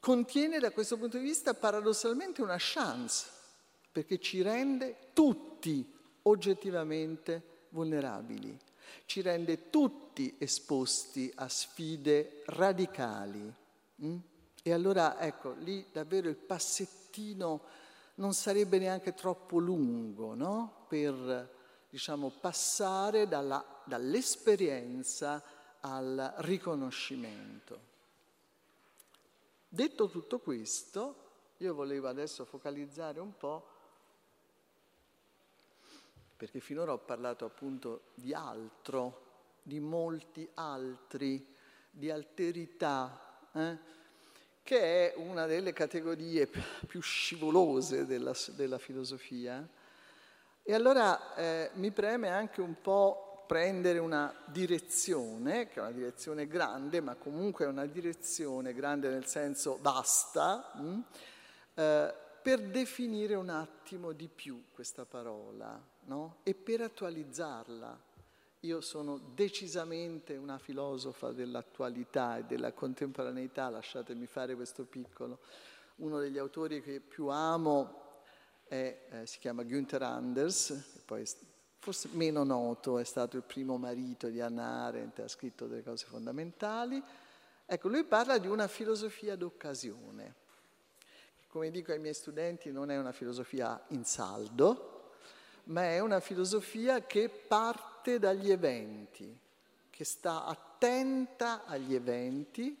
[0.00, 3.26] contiene da questo punto di vista paradossalmente una chance,
[3.90, 8.56] perché ci rende tutti oggettivamente vulnerabili,
[9.06, 13.52] ci rende tutti esposti a sfide radicali.
[14.02, 14.16] Mm?
[14.62, 17.62] E allora ecco, lì davvero il passettino
[18.14, 20.86] non sarebbe neanche troppo lungo no?
[20.88, 21.52] per
[21.88, 25.42] diciamo, passare dalla, dall'esperienza
[25.80, 27.92] al riconoscimento.
[29.68, 31.24] Detto tutto questo,
[31.58, 33.68] io volevo adesso focalizzare un po',
[36.36, 39.22] perché finora ho parlato appunto di altro,
[39.62, 41.54] di molti altri,
[41.90, 43.48] di alterità.
[43.52, 43.78] Eh?
[44.64, 46.48] Che è una delle categorie
[46.86, 49.64] più scivolose della, della filosofia.
[50.62, 56.46] E allora eh, mi preme anche un po' prendere una direzione, che è una direzione
[56.46, 61.00] grande, ma comunque è una direzione grande nel senso vasta, mh, mm,
[61.74, 66.36] eh, per definire un attimo di più questa parola no?
[66.42, 68.03] e per attualizzarla.
[68.64, 75.40] Io sono decisamente una filosofa dell'attualità e della contemporaneità, lasciatemi fare questo piccolo.
[75.96, 78.22] Uno degli autori che più amo
[78.64, 81.28] è, eh, si chiama Günther Anders, poi
[81.78, 86.06] forse meno noto, è stato il primo marito di Anna Arendt, ha scritto delle cose
[86.06, 87.02] fondamentali.
[87.66, 90.34] Ecco, lui parla di una filosofia d'occasione.
[91.48, 95.12] Come dico ai miei studenti, non è una filosofia in saldo,
[95.64, 99.36] ma è una filosofia che parte dagli eventi,
[99.90, 102.76] che sta attenta agli eventi,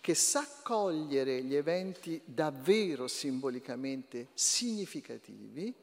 [0.00, 5.74] che sa cogliere gli eventi davvero simbolicamente significativi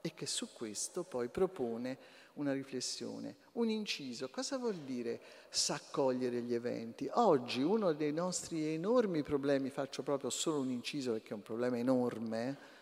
[0.00, 1.98] e che su questo poi propone
[2.34, 3.36] una riflessione.
[3.52, 5.20] Un inciso, cosa vuol dire
[5.50, 7.08] sa cogliere gli eventi?
[7.12, 11.76] Oggi uno dei nostri enormi problemi, faccio proprio solo un inciso perché è un problema
[11.76, 12.76] enorme,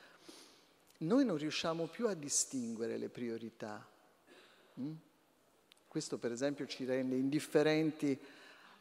[0.98, 3.86] noi non riusciamo più a distinguere le priorità.
[4.80, 4.92] Mm?
[5.96, 8.20] Questo per esempio ci rende indifferenti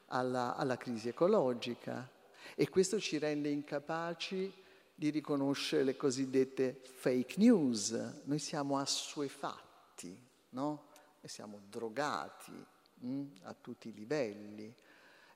[0.07, 2.05] alla, alla crisi ecologica
[2.53, 4.51] e questo ci rende incapaci
[4.93, 7.91] di riconoscere le cosiddette fake news.
[8.25, 10.13] Noi siamo assuefatti,
[10.49, 10.87] no?
[11.21, 14.75] E siamo drogati mh, mm, a tutti i livelli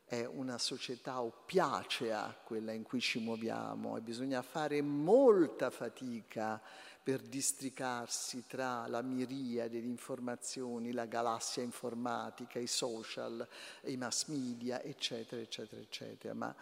[0.03, 6.61] è una società oppiacea quella in cui ci muoviamo e bisogna fare molta fatica
[7.01, 13.47] per districarsi tra la miriade di informazioni, la galassia informatica, i social,
[13.85, 16.33] i mass media, eccetera, eccetera, eccetera.
[16.33, 16.55] Ma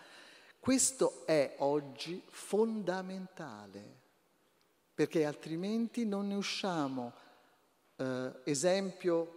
[0.59, 3.95] questo è oggi fondamentale,
[4.93, 7.13] perché altrimenti non ne usciamo.
[7.95, 9.33] Eh, esempio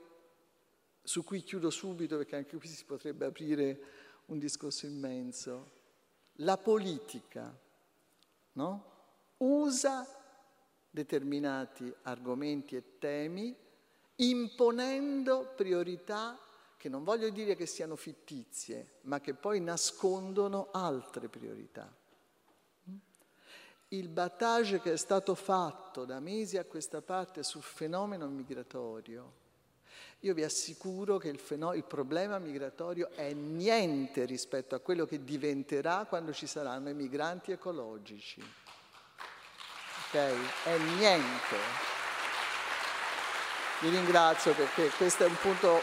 [1.03, 3.81] su cui chiudo subito, perché anche qui si potrebbe aprire
[4.27, 5.79] un discorso immenso.
[6.35, 7.53] La politica
[8.53, 8.85] no?
[9.39, 10.20] usa
[10.91, 13.57] determinati argomenti e temi
[14.17, 16.39] imponendo priorità
[16.77, 21.95] che non voglio dire che siano fittizie, ma che poi nascondono altre priorità.
[23.89, 29.41] Il battage che è stato fatto da mesi a questa parte sul fenomeno migratorio
[30.21, 35.25] io vi assicuro che il, fenome- il problema migratorio è niente rispetto a quello che
[35.25, 38.43] diventerà quando ci saranno i migranti ecologici.
[40.13, 40.65] Ok?
[40.65, 41.57] È niente.
[43.81, 45.81] Vi ringrazio perché questo è un punto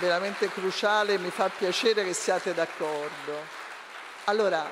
[0.00, 3.60] veramente cruciale, mi fa piacere che siate d'accordo.
[4.24, 4.68] Allora,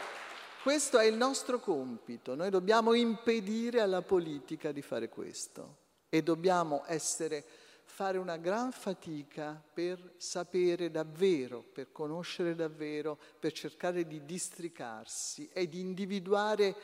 [0.65, 5.77] questo è il nostro compito, noi dobbiamo impedire alla politica di fare questo
[6.09, 7.45] e dobbiamo essere
[7.85, 15.69] fare una gran fatica per sapere davvero, per conoscere davvero, per cercare di districarsi e
[15.69, 16.75] di individuare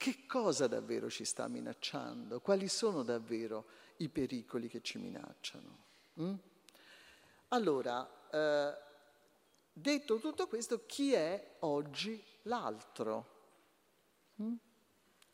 [0.00, 3.66] che cosa davvero ci sta minacciando, quali sono davvero
[3.98, 5.84] i pericoli che ci minacciano.
[6.22, 6.34] Mm?
[7.48, 8.78] Allora, eh,
[9.70, 13.26] detto tutto questo, chi è oggi l'altro?
[14.40, 14.54] Mm?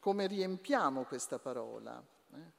[0.01, 2.05] Come riempiamo questa parola?
[2.35, 2.53] Eh?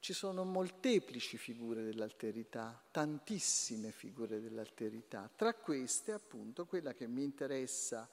[0.00, 5.30] Ci sono molteplici figure dell'alterità, tantissime figure dell'alterità.
[5.32, 8.08] Tra queste, appunto, quella che mi interessa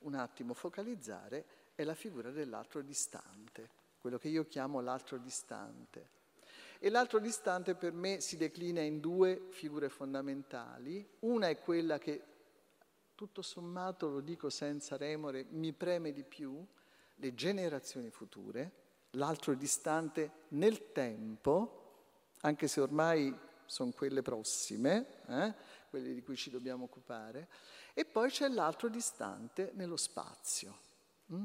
[0.00, 6.08] un attimo focalizzare è la figura dell'altro distante, quello che io chiamo l'altro distante.
[6.80, 11.08] E l'altro distante per me si declina in due figure fondamentali.
[11.20, 12.22] Una è quella che,
[13.14, 16.66] tutto sommato, lo dico senza remore, mi preme di più,
[17.14, 18.72] le generazioni future,
[19.10, 23.32] l'altro distante nel tempo, anche se ormai
[23.66, 25.54] sono quelle prossime, eh,
[25.90, 27.46] quelle di cui ci dobbiamo occupare,
[27.94, 30.76] e poi c'è l'altro distante nello spazio.
[31.32, 31.44] Mm?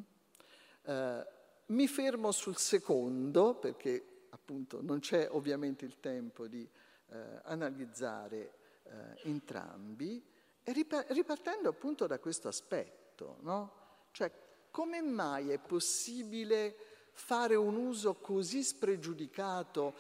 [0.83, 1.27] Eh,
[1.67, 6.67] mi fermo sul secondo perché appunto non c'è ovviamente il tempo di
[7.09, 10.21] eh, analizzare eh, entrambi,
[10.63, 13.81] e ripartendo appunto da questo aspetto, no?
[14.11, 14.31] Cioè,
[14.71, 16.75] come mai è possibile
[17.11, 19.93] fare un uso così spregiudicato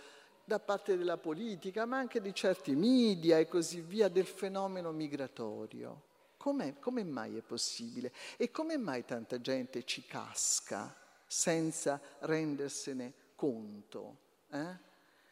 [0.45, 6.11] da parte della politica, ma anche di certi media e così via, del fenomeno migratorio?
[6.43, 8.11] Com'è, come mai è possibile?
[8.35, 10.93] E come mai tanta gente ci casca
[11.25, 14.17] senza rendersene conto?
[14.49, 14.77] Eh?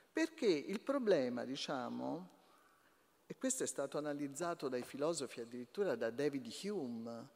[0.10, 2.30] Perché il problema, diciamo,
[3.26, 7.28] e questo è stato analizzato dai filosofi addirittura da David Hume,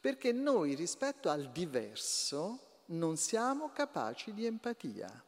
[0.00, 5.24] perché noi rispetto al diverso non siamo capaci di empatia.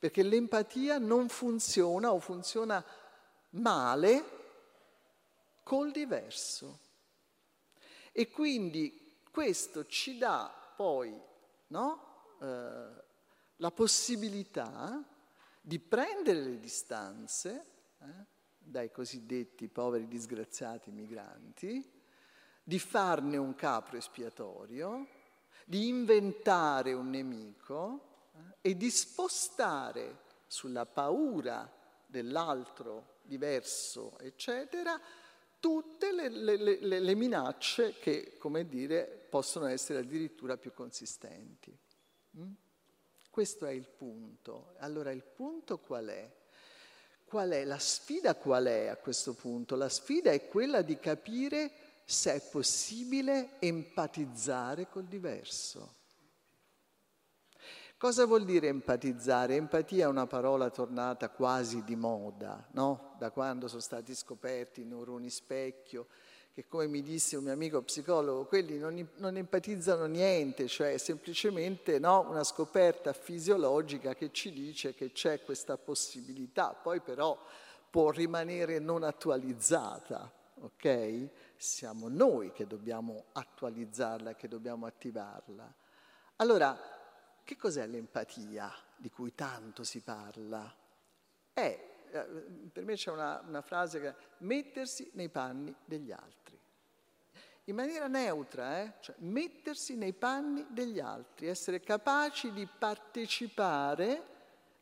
[0.00, 2.84] Perché l'empatia non funziona o funziona
[3.50, 4.42] male
[5.64, 6.78] col diverso.
[8.12, 11.12] E quindi questo ci dà poi
[11.68, 13.02] no, eh,
[13.56, 15.02] la possibilità
[15.60, 17.66] di prendere le distanze
[17.98, 18.06] eh,
[18.58, 21.92] dai cosiddetti poveri disgraziati migranti,
[22.62, 25.06] di farne un capro espiatorio,
[25.64, 31.70] di inventare un nemico eh, e di spostare sulla paura
[32.06, 35.00] dell'altro diverso, eccetera,
[35.64, 41.74] tutte le, le, le, le minacce che, come dire, possono essere addirittura più consistenti.
[42.36, 42.52] Mm?
[43.30, 44.74] Questo è il punto.
[44.80, 46.30] Allora il punto qual è?
[47.24, 47.64] Qual è?
[47.64, 49.74] La sfida qual è a questo punto?
[49.74, 51.70] La sfida è quella di capire
[52.04, 55.94] se è possibile empatizzare col diverso.
[57.96, 59.54] Cosa vuol dire empatizzare?
[59.56, 63.14] Empatia è una parola tornata quasi di moda, no?
[63.18, 66.06] Da quando sono stati scoperti i neuroni specchio
[66.54, 71.98] che come mi disse un mio amico psicologo, quelli non, non empatizzano niente, cioè semplicemente
[71.98, 77.36] no, una scoperta fisiologica che ci dice che c'è questa possibilità, poi però
[77.90, 80.30] può rimanere non attualizzata,
[80.60, 81.28] ok?
[81.56, 85.74] Siamo noi che dobbiamo attualizzarla, che dobbiamo attivarla.
[86.36, 86.78] Allora,
[87.44, 90.74] che cos'è l'empatia di cui tanto si parla?
[91.52, 92.22] È eh,
[92.72, 96.56] per me c'è una, una frase che è mettersi nei panni degli altri.
[97.64, 98.92] In maniera neutra, eh?
[99.00, 104.32] cioè mettersi nei panni degli altri, essere capaci di partecipare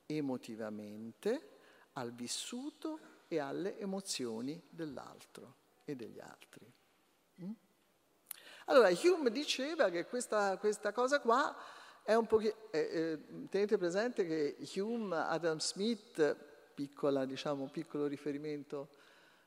[0.07, 1.48] emotivamente
[1.92, 2.98] al vissuto
[3.29, 6.70] e alle emozioni dell'altro e degli altri.
[7.42, 7.53] Mm?
[8.66, 11.57] Allora, Hume diceva che questa, questa cosa qua.
[12.04, 12.18] Eh,
[12.70, 16.36] eh, tenete presente che Hume, Adam Smith
[16.74, 18.88] piccola, diciamo, piccolo riferimento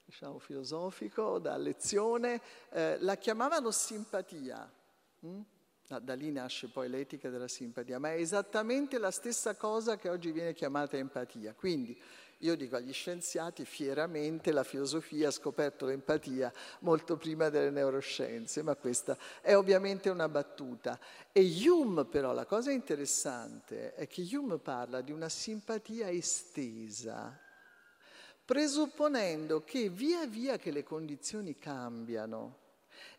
[0.05, 4.71] diciamo, filosofico da lezione, eh, la chiamavano simpatia.
[5.25, 5.41] Mm?
[5.87, 10.09] Da, da lì nasce poi l'etica della simpatia, ma è esattamente la stessa cosa che
[10.09, 11.53] oggi viene chiamata empatia.
[11.53, 11.99] Quindi
[12.39, 18.75] io dico agli scienziati fieramente la filosofia ha scoperto l'empatia molto prima delle neuroscienze, ma
[18.75, 20.99] questa è ovviamente una battuta.
[21.31, 27.39] E Hume però, la cosa interessante è che Hume parla di una simpatia estesa,
[28.43, 32.63] presupponendo che via via che le condizioni cambiano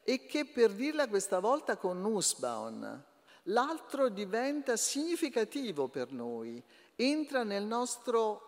[0.03, 3.03] e che per dirla questa volta con Nussbaum,
[3.45, 6.63] l'altro diventa significativo per noi,
[6.95, 8.46] entra nel nostro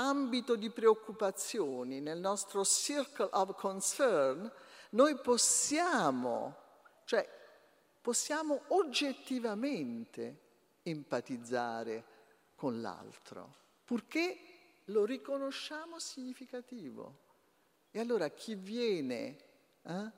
[0.00, 4.50] ambito di preoccupazioni, nel nostro circle of concern,
[4.90, 6.56] noi possiamo,
[7.04, 7.28] cioè
[8.00, 10.38] possiamo oggettivamente
[10.82, 12.04] empatizzare
[12.54, 14.38] con l'altro, purché
[14.86, 17.28] lo riconosciamo significativo.
[17.90, 19.36] E allora chi viene
[19.82, 20.10] eh,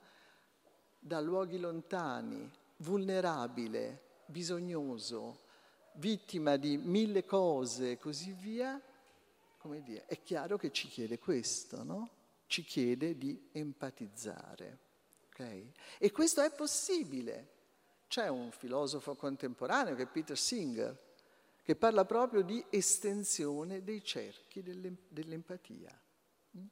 [0.99, 5.41] da luoghi lontani, vulnerabile, bisognoso,
[5.93, 8.81] vittima di mille cose e così via,
[9.63, 12.09] come dire, è chiaro che ci chiede questo, no?
[12.47, 14.77] ci chiede di empatizzare.
[15.29, 15.71] Okay?
[15.97, 17.51] E questo è possibile.
[18.09, 21.13] C'è un filosofo contemporaneo che è Peter Singer,
[21.61, 25.97] che parla proprio di estensione dei cerchi dell'empatia.
[26.57, 26.65] Mm?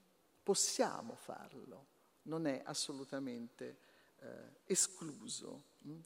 [0.44, 1.86] Possiamo farlo,
[2.24, 3.78] non è assolutamente
[4.20, 4.28] eh,
[4.66, 5.64] escluso.
[5.88, 6.00] Mm?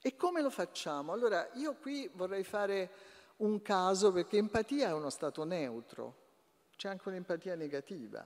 [0.00, 1.12] E come lo facciamo?
[1.12, 2.90] Allora, io qui vorrei fare
[3.36, 6.24] un caso perché empatia è uno stato neutro,
[6.76, 8.24] c'è anche un'empatia negativa,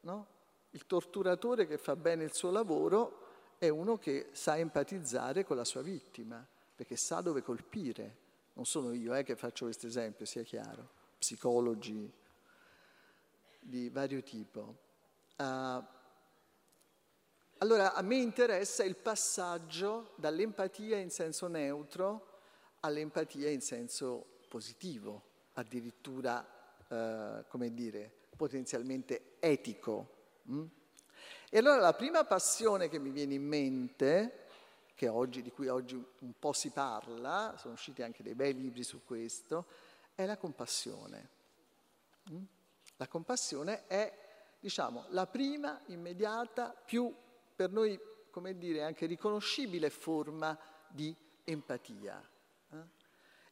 [0.00, 0.26] no?
[0.70, 3.22] Il torturatore che fa bene il suo lavoro
[3.58, 6.44] è uno che sa empatizzare con la sua vittima,
[6.74, 8.22] perché sa dove colpire.
[8.54, 12.12] Non sono io eh, che faccio questo esempio, sia chiaro, psicologi
[13.60, 14.76] di vario tipo.
[15.36, 15.82] Uh,
[17.58, 22.32] allora, a me interessa il passaggio dall'empatia in senso neutro
[22.80, 25.22] all'empatia in senso positivo,
[25.54, 26.46] addirittura,
[26.86, 30.28] uh, come dire, potenzialmente etico.
[30.48, 30.66] Mm?
[31.50, 34.46] E allora la prima passione che mi viene in mente,
[35.08, 39.02] oggi, di cui oggi un po' si parla, sono usciti anche dei bei libri su
[39.04, 39.66] questo,
[40.14, 41.30] è la compassione.
[42.30, 42.44] Mm?
[42.94, 44.16] La compassione è,
[44.60, 47.12] diciamo, la prima, immediata, più
[47.56, 48.00] per noi,
[48.30, 50.56] come dire, anche riconoscibile forma
[50.88, 52.30] di empatia.
[52.70, 53.02] Eh?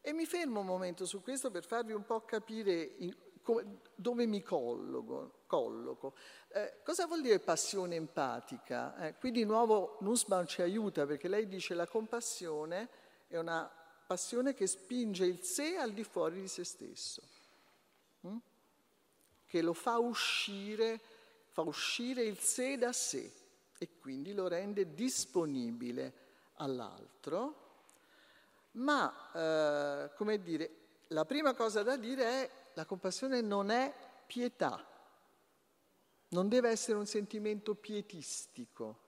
[0.05, 4.25] E mi fermo un momento su questo per farvi un po' capire in, come, dove
[4.25, 5.43] mi colloco.
[5.47, 6.13] colloco.
[6.49, 8.97] Eh, cosa vuol dire passione empatica?
[8.97, 12.89] Eh, qui di nuovo Nussbaum ci aiuta perché lei dice la compassione
[13.29, 13.71] è una
[14.05, 17.21] passione che spinge il sé al di fuori di se stesso,
[18.21, 18.37] hm?
[19.45, 20.99] che lo fa uscire,
[21.51, 23.31] fa uscire il sé da sé
[23.77, 26.13] e quindi lo rende disponibile
[26.55, 27.62] all'altro.
[28.73, 30.69] Ma, eh, come dire,
[31.07, 33.93] la prima cosa da dire è la compassione non è
[34.25, 34.83] pietà,
[36.29, 38.99] non deve essere un sentimento pietistico.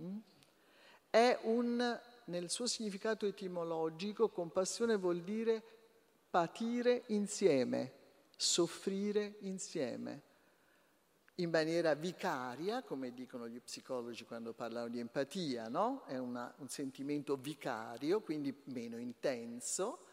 [0.00, 0.18] Mm?
[1.10, 5.62] È un, nel suo significato etimologico, compassione vuol dire
[6.30, 7.92] patire insieme,
[8.36, 10.22] soffrire insieme,
[11.36, 16.04] in maniera vicaria, come dicono gli psicologi quando parlano di empatia, no?
[16.04, 20.06] È una, un sentimento vicario, quindi meno intenso,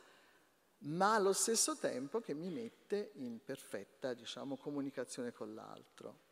[0.79, 6.27] ma allo stesso tempo che mi mette in perfetta diciamo, comunicazione con l'altro.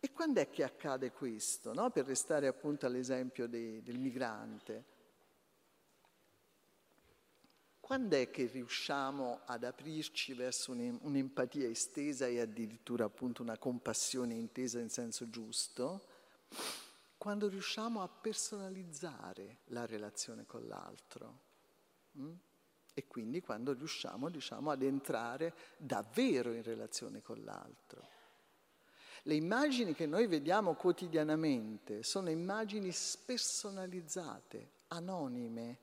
[0.00, 1.74] E quando è che accade questo?
[1.74, 1.90] No?
[1.90, 4.98] Per restare appunto all'esempio dei, del migrante.
[7.90, 14.78] Quando è che riusciamo ad aprirci verso un'empatia estesa e addirittura appunto una compassione intesa
[14.78, 16.06] in senso giusto?
[17.18, 21.40] Quando riusciamo a personalizzare la relazione con l'altro.
[22.16, 22.32] Mm?
[22.94, 28.06] e quindi quando riusciamo diciamo, ad entrare davvero in relazione con l'altro.
[29.22, 35.78] Le immagini che noi vediamo quotidianamente sono immagini spersonalizzate, anonime,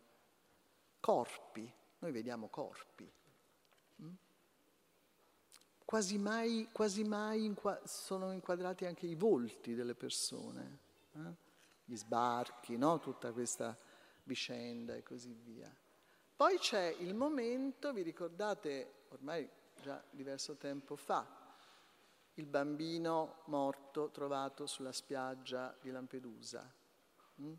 [1.01, 1.69] corpi,
[1.99, 3.11] noi vediamo corpi.
[4.01, 4.13] Mm?
[5.83, 10.79] Quasi mai, quasi mai inqu- sono inquadrati anche i volti delle persone,
[11.13, 11.35] eh?
[11.85, 12.99] gli sbarchi, no?
[12.99, 13.77] tutta questa
[14.23, 15.73] vicenda e così via.
[16.35, 19.49] Poi c'è il momento, vi ricordate, ormai
[19.81, 21.25] già diverso tempo fa,
[22.35, 26.71] il bambino morto trovato sulla spiaggia di Lampedusa.
[27.41, 27.53] Mm?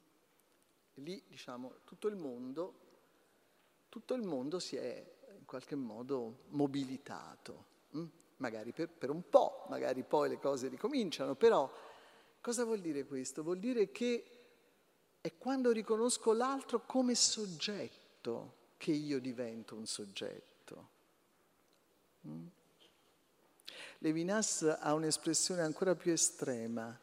[0.95, 2.88] Lì, diciamo, tutto il mondo,
[3.89, 5.05] tutto il mondo si è
[5.39, 7.65] in qualche modo mobilitato,
[7.97, 8.07] mm?
[8.37, 11.71] magari per, per un po', magari poi le cose ricominciano, però
[12.41, 13.43] cosa vuol dire questo?
[13.43, 14.25] Vuol dire che
[15.21, 20.89] è quando riconosco l'altro come soggetto che io divento un soggetto.
[22.27, 22.47] Mm?
[23.99, 26.97] Levinas ha un'espressione ancora più estrema.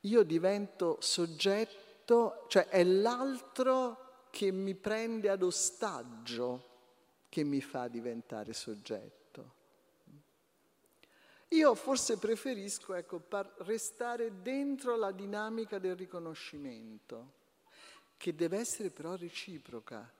[0.00, 4.03] Io divento soggetto, cioè è l'altro
[4.34, 6.72] che mi prende ad ostaggio
[7.28, 9.52] che mi fa diventare soggetto.
[11.50, 13.22] Io forse preferisco ecco,
[13.58, 17.32] restare dentro la dinamica del riconoscimento,
[18.16, 20.12] che deve essere però reciproca.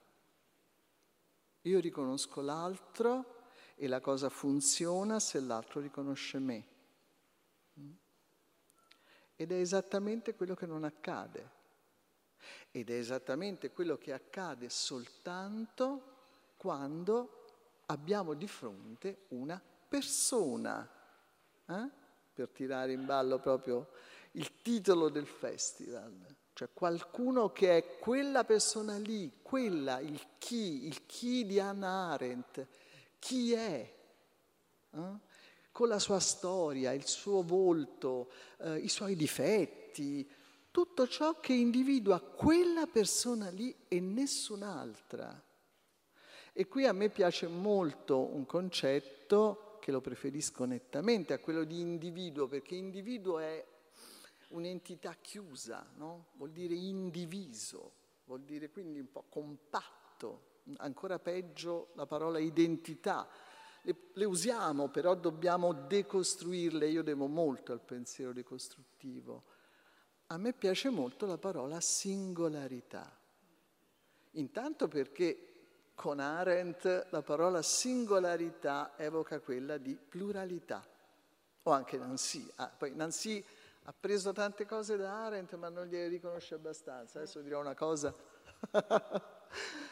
[1.63, 6.67] Io riconosco l'altro e la cosa funziona se l'altro riconosce me.
[9.35, 11.63] Ed è esattamente quello che non accade.
[12.71, 16.13] Ed è esattamente quello che accade soltanto
[16.57, 17.45] quando
[17.87, 20.89] abbiamo di fronte una persona.
[21.67, 21.89] Eh?
[22.35, 23.89] Per tirare in ballo proprio
[24.33, 26.13] il titolo del festival
[26.55, 32.65] cioè qualcuno che è quella persona lì, quella, il chi, il chi di Anna Arendt,
[33.19, 33.95] chi è?
[34.93, 35.33] Eh?
[35.73, 40.25] con la sua storia, il suo volto, eh, i suoi difetti,
[40.75, 45.41] tutto ciò che individua quella persona lì e nessun'altra.
[46.53, 51.79] E qui a me piace molto un concetto che lo preferisco nettamente a quello di
[51.79, 53.65] individuo, perché individuo è
[54.49, 56.31] un'entità chiusa, no?
[56.33, 57.93] vuol dire indiviso,
[58.25, 63.29] vuol dire quindi un po' compatto, ancora peggio la parola identità.
[63.83, 69.54] Le, le usiamo, però dobbiamo decostruirle, io devo molto al pensiero decostruttivo.
[70.29, 73.11] A me piace molto la parola singolarità,
[74.33, 75.55] intanto perché
[75.95, 80.85] con Arendt la parola singolarità evoca quella di pluralità,
[81.63, 82.51] o anche Nancy.
[82.57, 83.45] Ah, poi Nancy
[83.85, 87.19] ha preso tante cose da Arendt ma non gliele riconosce abbastanza.
[87.19, 88.15] Adesso dirò una cosa.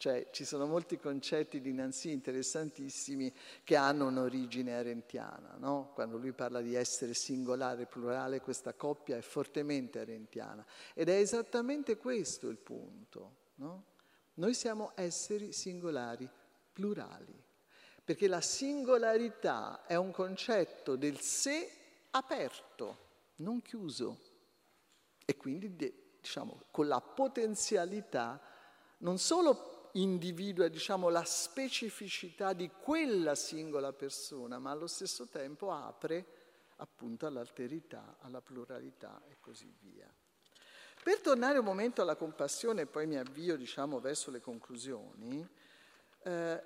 [0.00, 3.30] cioè ci sono molti concetti di Nancy interessantissimi
[3.62, 5.56] che hanno un'origine arentiana.
[5.58, 5.90] No?
[5.92, 10.64] Quando lui parla di essere singolare plurale, questa coppia è fortemente arentiana.
[10.94, 13.36] Ed è esattamente questo il punto.
[13.56, 13.84] No?
[14.36, 16.26] Noi siamo esseri singolari,
[16.72, 17.38] plurali,
[18.02, 21.70] perché la singolarità è un concetto del sé
[22.12, 24.18] aperto non chiuso
[25.26, 25.76] e quindi
[26.18, 28.40] diciamo, con la potenzialità
[28.98, 36.38] non solo individua diciamo, la specificità di quella singola persona, ma allo stesso tempo apre
[36.76, 40.12] appunto all'alterità, alla pluralità e così via.
[41.02, 45.46] Per tornare un momento alla compassione poi mi avvio diciamo, verso le conclusioni,
[46.22, 46.62] eh,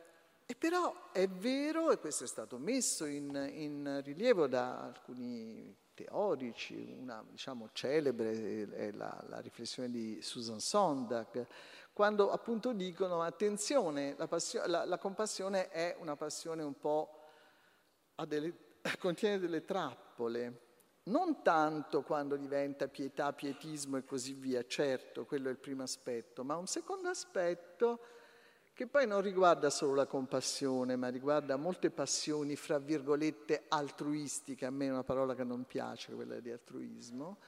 [0.47, 6.97] e però è vero, e questo è stato messo in, in rilievo da alcuni teorici,
[6.99, 11.47] una diciamo, celebre è la, la, riflessione di Susan Sondag,
[11.95, 17.20] quando appunto dicono attenzione, la, passio, la, la compassione è una passione un po'
[18.26, 18.53] delle,
[18.99, 20.61] contiene delle trappole,
[21.05, 26.42] non tanto quando diventa pietà, pietismo e così via, certo, quello è il primo aspetto,
[26.42, 28.01] ma un secondo aspetto
[28.72, 34.70] che poi non riguarda solo la compassione, ma riguarda molte passioni, fra virgolette, altruistiche, a
[34.70, 37.38] me è una parola che non piace, quella di altruismo,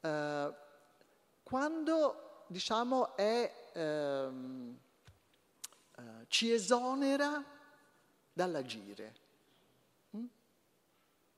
[0.00, 0.54] eh,
[1.42, 4.78] quando diciamo è, ehm,
[5.98, 7.44] eh, ci esonera
[8.32, 9.14] dall'agire.
[10.16, 10.24] Mm?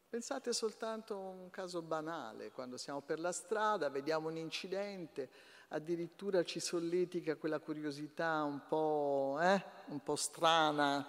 [0.09, 5.29] Pensate soltanto a un caso banale, quando siamo per la strada, vediamo un incidente,
[5.69, 11.07] addirittura ci solletica quella curiosità un po', eh, un po strana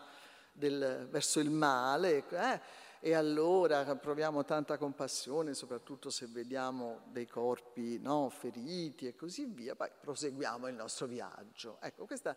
[0.52, 2.62] del, verso il male, eh,
[3.00, 9.76] e allora proviamo tanta compassione, soprattutto se vediamo dei corpi no, feriti e così via,
[9.76, 11.78] poi proseguiamo il nostro viaggio.
[11.82, 12.36] Ecco, questa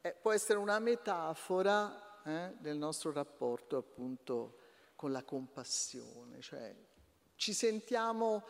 [0.00, 4.58] è, può essere una metafora eh, del nostro rapporto appunto
[4.96, 6.74] con la compassione, cioè
[7.34, 8.44] ci sentiamo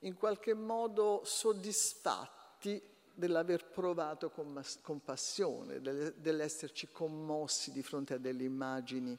[0.00, 2.82] in qualche modo soddisfatti fatti
[3.14, 4.30] dell'aver provato
[4.82, 9.18] compassione, dell'esserci commossi di fronte a delle immagini.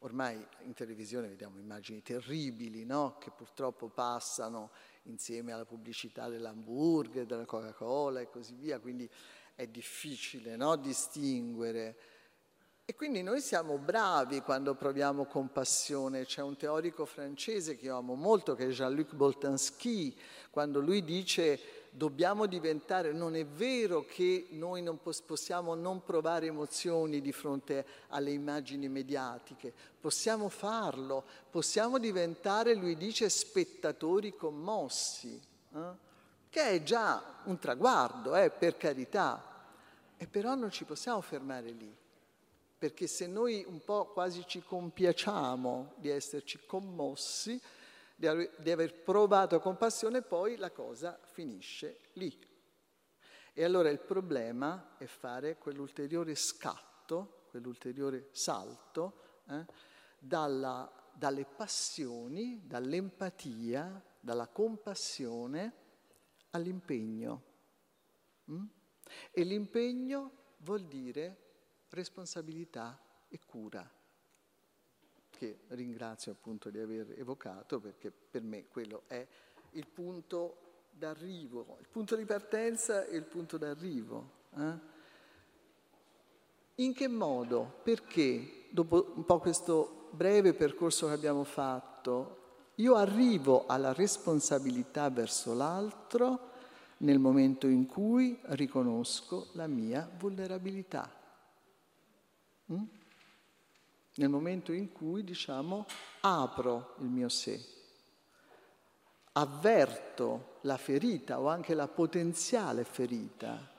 [0.00, 3.16] Ormai in televisione vediamo immagini terribili, no?
[3.18, 4.70] che purtroppo passano
[5.04, 9.08] insieme alla pubblicità dell'hamburger, della Coca-Cola e così via, quindi
[9.54, 10.76] è difficile no?
[10.76, 11.96] distinguere.
[12.84, 16.24] E quindi noi siamo bravi quando proviamo compassione.
[16.24, 20.16] C'è un teorico francese che io amo molto, che è Jean-Luc Boltanski,
[20.50, 27.22] quando lui dice dobbiamo diventare, non è vero che noi non possiamo non provare emozioni
[27.22, 35.40] di fronte alle immagini mediatiche, possiamo farlo, possiamo diventare, lui dice, spettatori commossi,
[35.74, 36.04] eh?
[36.50, 39.42] che è già un traguardo, eh, per carità,
[40.18, 41.96] e però non ci possiamo fermare lì,
[42.76, 47.58] perché se noi un po' quasi ci compiacciamo di esserci commossi,
[48.16, 52.36] di aver provato compassione, poi la cosa finisce lì.
[53.52, 59.64] E allora il problema è fare quell'ulteriore scatto, quell'ulteriore salto eh,
[60.18, 65.72] dalla, dalle passioni, dall'empatia, dalla compassione
[66.50, 67.42] all'impegno.
[68.50, 68.64] Mm?
[69.30, 71.44] E l'impegno vuol dire
[71.88, 73.90] responsabilità e cura
[75.36, 79.26] che ringrazio appunto di aver evocato perché per me quello è
[79.72, 80.56] il punto
[80.90, 84.30] d'arrivo, il punto di partenza e il punto d'arrivo.
[84.56, 84.94] Eh?
[86.76, 87.80] In che modo?
[87.82, 92.44] Perché dopo un po' questo breve percorso che abbiamo fatto,
[92.76, 96.52] io arrivo alla responsabilità verso l'altro
[96.98, 101.10] nel momento in cui riconosco la mia vulnerabilità.
[102.72, 102.82] Mm?
[104.16, 105.86] Nel momento in cui, diciamo,
[106.20, 107.62] apro il mio sé,
[109.32, 113.74] avverto la ferita o anche la potenziale ferita,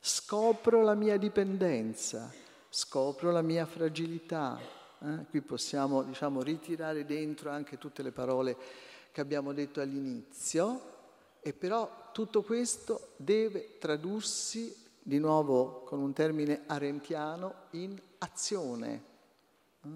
[0.00, 2.32] scopro la mia dipendenza,
[2.68, 4.58] scopro la mia fragilità.
[5.00, 5.24] Eh?
[5.28, 8.56] Qui possiamo, diciamo, ritirare dentro anche tutte le parole
[9.10, 10.96] che abbiamo detto all'inizio,
[11.40, 19.02] e però tutto questo deve tradursi di nuovo con un termine arempiano, in azione.
[19.82, 19.88] Eh?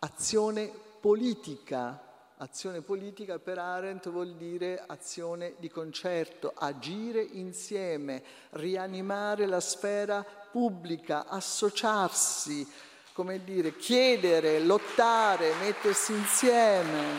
[0.00, 2.02] Azione politica.
[2.38, 11.28] Azione politica per Arendt vuol dire azione di concerto, agire insieme, rianimare la sfera pubblica,
[11.28, 12.70] associarsi,
[13.14, 17.18] come dire, chiedere, lottare, mettersi insieme.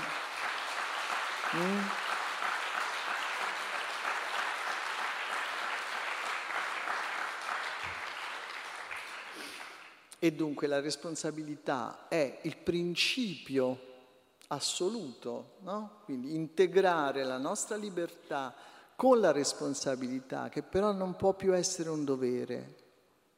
[1.56, 2.07] Mm?
[10.20, 13.88] E dunque la responsabilità è il principio
[14.48, 16.00] assoluto, no?
[16.06, 18.54] quindi integrare la nostra libertà
[18.96, 22.76] con la responsabilità, che però non può più essere un dovere,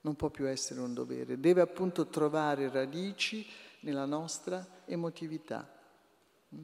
[0.02, 3.46] non può più essere un dovere, deve appunto trovare radici
[3.82, 5.70] nella nostra emotività,
[6.56, 6.64] mm?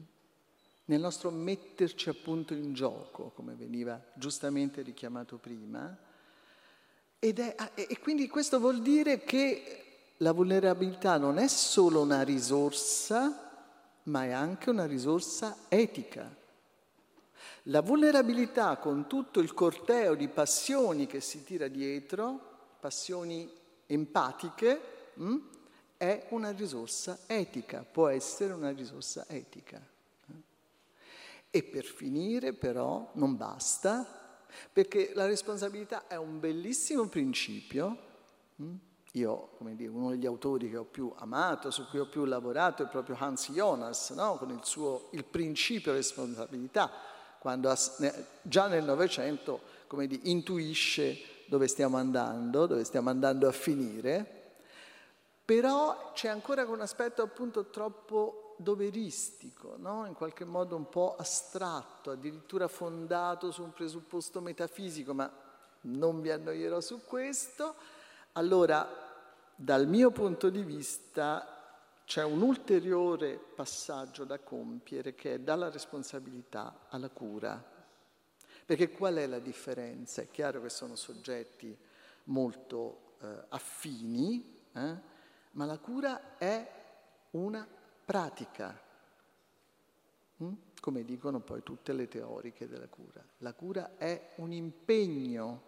[0.86, 5.94] nel nostro metterci appunto in gioco, come veniva giustamente richiamato prima.
[7.18, 9.85] Ed è, e quindi questo vuol dire che
[10.18, 13.52] la vulnerabilità non è solo una risorsa,
[14.04, 16.34] ma è anche una risorsa etica.
[17.64, 23.50] La vulnerabilità con tutto il corteo di passioni che si tira dietro, passioni
[23.86, 24.80] empatiche,
[25.14, 25.48] mh, hm,
[25.96, 29.80] è una risorsa etica, può essere una risorsa etica.
[31.50, 37.98] E per finire però non basta, perché la responsabilità è un bellissimo principio,
[38.56, 38.78] mh, hm,
[39.16, 42.82] io, come dire, uno degli autori che ho più amato, su cui ho più lavorato,
[42.82, 44.36] è proprio Hans Jonas, no?
[44.36, 46.90] con il suo Il principio responsabilità,
[47.38, 47.74] quando
[48.42, 54.54] già nel Novecento, come dire, intuisce dove stiamo andando, dove stiamo andando a finire,
[55.44, 60.04] però c'è ancora un aspetto appunto troppo doveristico, no?
[60.06, 65.30] in qualche modo un po' astratto, addirittura fondato su un presupposto metafisico, ma
[65.82, 67.74] non vi annoierò su questo.
[68.32, 69.05] Allora,
[69.56, 71.56] dal mio punto di vista
[72.04, 77.74] c'è un ulteriore passaggio da compiere che è dalla responsabilità alla cura.
[78.64, 80.22] Perché qual è la differenza?
[80.22, 81.76] È chiaro che sono soggetti
[82.24, 84.96] molto eh, affini, eh?
[85.52, 86.70] ma la cura è
[87.30, 87.66] una
[88.04, 88.78] pratica,
[90.36, 90.52] hm?
[90.80, 93.24] come dicono poi tutte le teoriche della cura.
[93.38, 95.62] La cura è un impegno.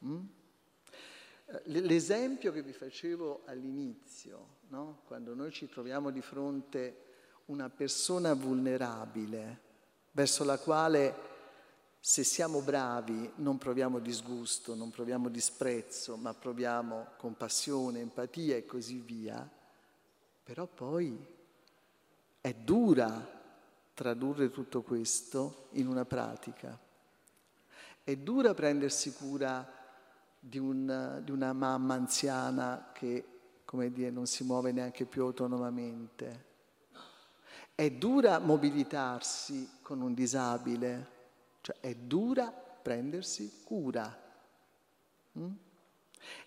[0.00, 0.24] Hm?
[1.64, 5.02] L'esempio che vi facevo all'inizio, no?
[5.06, 9.60] quando noi ci troviamo di fronte a una persona vulnerabile,
[10.10, 11.34] verso la quale
[12.00, 18.98] se siamo bravi non proviamo disgusto, non proviamo disprezzo, ma proviamo compassione, empatia e così
[18.98, 19.48] via,
[20.42, 21.16] però poi
[22.40, 23.34] è dura
[23.94, 26.78] tradurre tutto questo in una pratica.
[28.02, 29.75] È dura prendersi cura
[30.48, 33.24] di, un, di una mamma anziana che,
[33.64, 36.44] come dire, non si muove neanche più autonomamente.
[37.74, 41.14] È dura mobilitarsi con un disabile,
[41.60, 44.24] cioè è dura prendersi cura.
[45.38, 45.52] Mm?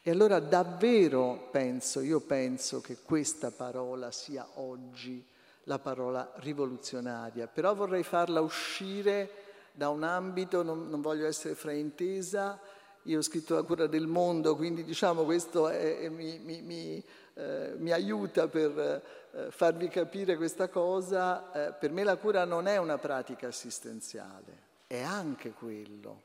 [0.02, 5.26] E allora davvero penso, io penso che questa parola sia oggi
[5.64, 12.60] la parola rivoluzionaria, però vorrei farla uscire da un ambito, non, non voglio essere fraintesa,
[13.04, 17.04] io ho scritto La cura del mondo, quindi diciamo questo è, mi, mi, mi,
[17.36, 21.52] eh, mi, aiuta per eh, farvi capire questa cosa.
[21.52, 26.22] Eh, per me la cura non è una pratica assistenziale, è anche quello,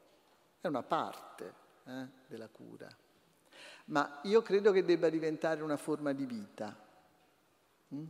[0.60, 1.54] è una parte
[1.84, 2.88] eh, della cura.
[3.86, 6.76] Ma io credo che debba diventare una forma di vita.
[7.94, 8.04] Mm?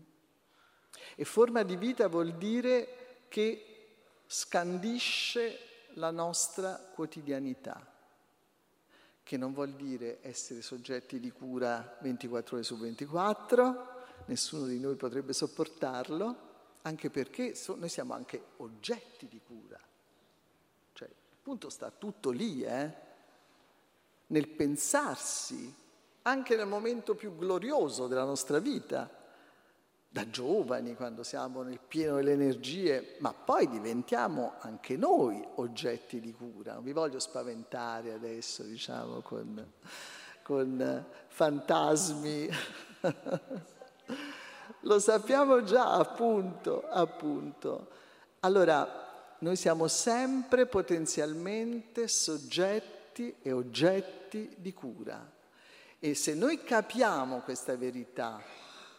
[1.16, 3.96] E forma di vita vuol dire che
[4.26, 5.58] scandisce
[5.94, 7.93] la nostra quotidianità
[9.24, 13.92] che non vuol dire essere soggetti di cura 24 ore su 24,
[14.26, 16.52] nessuno di noi potrebbe sopportarlo,
[16.82, 19.80] anche perché so, noi siamo anche oggetti di cura.
[20.92, 22.92] Cioè, il punto sta tutto lì, eh?
[24.26, 25.74] nel pensarsi,
[26.22, 29.22] anche nel momento più glorioso della nostra vita
[30.14, 36.32] da giovani, quando siamo nel pieno delle energie, ma poi diventiamo anche noi oggetti di
[36.32, 36.74] cura.
[36.74, 39.72] Non vi voglio spaventare adesso, diciamo, con,
[40.44, 42.48] con fantasmi
[44.82, 47.88] Lo sappiamo già, appunto, appunto.
[48.40, 55.28] Allora, noi siamo sempre potenzialmente soggetti e oggetti di cura.
[55.98, 58.40] E se noi capiamo questa verità,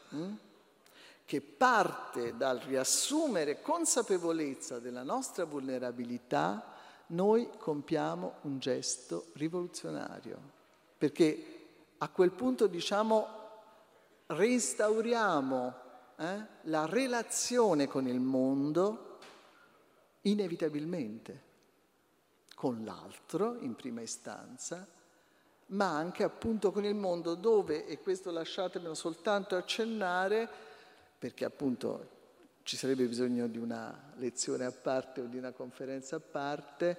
[0.10, 0.38] hm,
[1.26, 6.74] che parte dal riassumere consapevolezza della nostra vulnerabilità,
[7.08, 10.40] noi compiamo un gesto rivoluzionario,
[10.98, 11.46] perché
[11.98, 13.28] a quel punto diciamo
[14.28, 15.74] reinstauriamo
[16.18, 19.18] eh, la relazione con il mondo
[20.22, 21.44] inevitabilmente,
[22.56, 24.88] con l'altro in prima istanza,
[25.68, 30.50] ma anche appunto con il mondo dove, e questo lasciatemelo soltanto accennare,
[31.26, 32.10] perché appunto
[32.62, 36.98] ci sarebbe bisogno di una lezione a parte o di una conferenza a parte,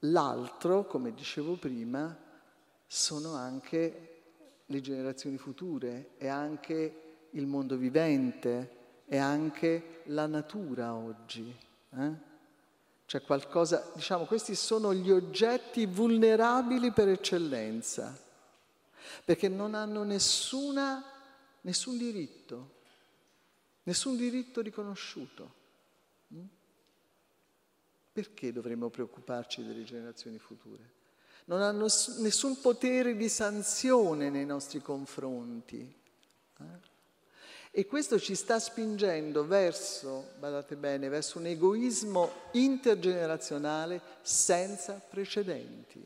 [0.00, 2.12] l'altro, come dicevo prima,
[2.88, 4.22] sono anche
[4.66, 11.56] le generazioni future, è anche il mondo vivente, è anche la natura oggi.
[11.96, 12.12] Eh?
[13.06, 18.12] C'è qualcosa, diciamo, questi sono gli oggetti vulnerabili per eccellenza,
[19.24, 21.04] perché non hanno nessuna,
[21.60, 22.78] nessun diritto
[23.90, 25.54] nessun diritto riconosciuto.
[26.32, 26.44] Mm?
[28.12, 30.98] Perché dovremmo preoccuparci delle generazioni future?
[31.46, 31.88] Non hanno
[32.18, 35.92] nessun potere di sanzione nei nostri confronti.
[36.58, 36.88] Eh?
[37.72, 46.00] E questo ci sta spingendo verso, badate bene, verso un egoismo intergenerazionale senza precedenti.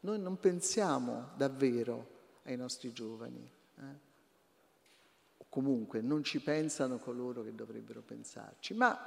[0.00, 2.08] Noi non pensiamo davvero
[2.44, 3.50] ai nostri giovani.
[3.78, 4.03] Eh?
[5.54, 8.74] Comunque non ci pensano coloro che dovrebbero pensarci.
[8.74, 8.98] Ma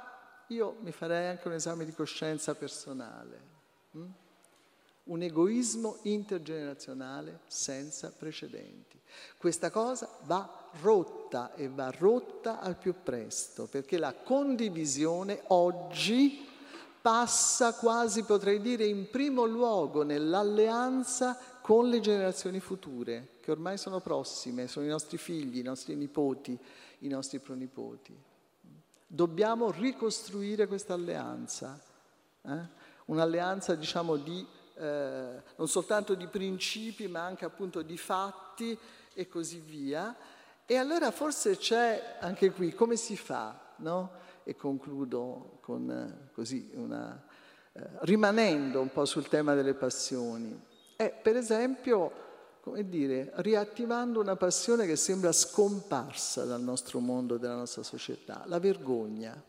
[0.46, 3.40] io mi farei anche un esame di coscienza personale.
[3.90, 4.06] Hm?
[5.04, 8.98] Un egoismo intergenerazionale senza precedenti.
[9.36, 16.46] Questa cosa va rotta e va rotta al più presto, perché la condivisione oggi
[17.02, 24.00] passa quasi, potrei dire, in primo luogo nell'alleanza con le generazioni future, che ormai sono
[24.00, 26.58] prossime, sono i nostri figli, i nostri nipoti,
[27.00, 28.16] i nostri pronipoti.
[29.06, 31.78] Dobbiamo ricostruire questa alleanza,
[32.40, 32.60] eh?
[33.04, 34.46] un'alleanza diciamo di,
[34.76, 38.78] eh, non soltanto di principi, ma anche appunto di fatti
[39.12, 40.16] e così via.
[40.64, 43.74] E allora forse c'è anche qui, come si fa?
[43.76, 44.12] No?
[44.42, 47.22] E concludo con eh, così una,
[47.74, 50.64] eh, rimanendo un po' sul tema delle passioni
[51.00, 52.10] è per esempio,
[52.60, 58.58] come dire, riattivando una passione che sembra scomparsa dal nostro mondo, dalla nostra società, la
[58.58, 59.40] vergogna.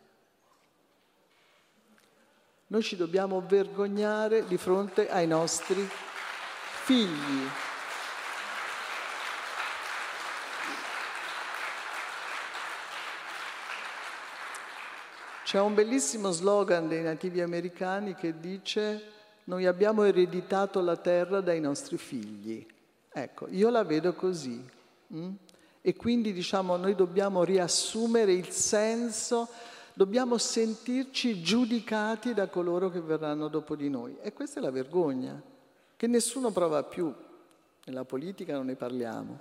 [2.68, 5.90] Noi ci dobbiamo vergognare di fronte ai nostri
[6.84, 7.48] figli.
[15.46, 19.18] C'è un bellissimo slogan dei nativi americani che dice
[19.50, 22.64] noi abbiamo ereditato la terra dai nostri figli.
[23.12, 24.64] Ecco, io la vedo così.
[25.12, 25.32] Mm?
[25.82, 29.50] E quindi diciamo noi dobbiamo riassumere il senso,
[29.94, 34.16] dobbiamo sentirci giudicati da coloro che verranno dopo di noi.
[34.22, 35.42] E questa è la vergogna,
[35.96, 37.12] che nessuno prova più.
[37.86, 39.40] Nella politica non ne parliamo,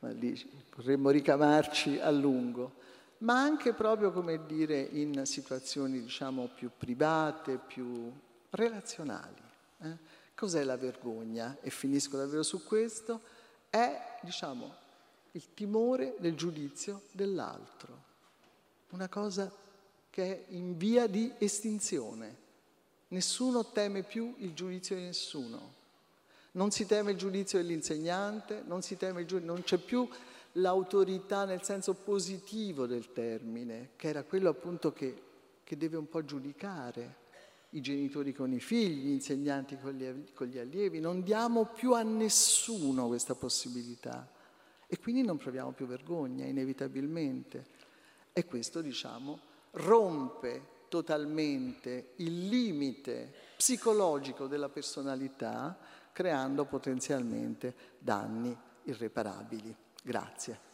[0.00, 0.36] ma lì
[0.68, 2.72] potremmo ricavarci a lungo,
[3.18, 8.12] ma anche proprio, come dire, in situazioni diciamo più private, più
[8.50, 9.42] relazionali.
[9.82, 9.96] Eh?
[10.34, 11.56] Cos'è la vergogna?
[11.60, 13.20] E finisco davvero su questo.
[13.68, 14.74] È, diciamo,
[15.32, 18.06] il timore del giudizio dell'altro.
[18.90, 19.52] Una cosa
[20.10, 22.46] che è in via di estinzione.
[23.08, 25.74] Nessuno teme più il giudizio di nessuno.
[26.52, 30.08] Non si teme il giudizio dell'insegnante, non, giudizio, non c'è più
[30.52, 35.22] l'autorità nel senso positivo del termine, che era quello appunto che,
[35.62, 37.26] che deve un po' giudicare
[37.70, 43.08] i genitori con i figli, gli insegnanti con gli, allievi, non diamo più a nessuno
[43.08, 44.30] questa possibilità
[44.86, 47.66] e quindi non proviamo più vergogna, inevitabilmente.
[48.32, 49.38] E questo, diciamo,
[49.72, 55.78] rompe totalmente il limite psicologico della personalità,
[56.12, 59.74] creando potenzialmente danni irreparabili.
[60.02, 60.67] Grazie.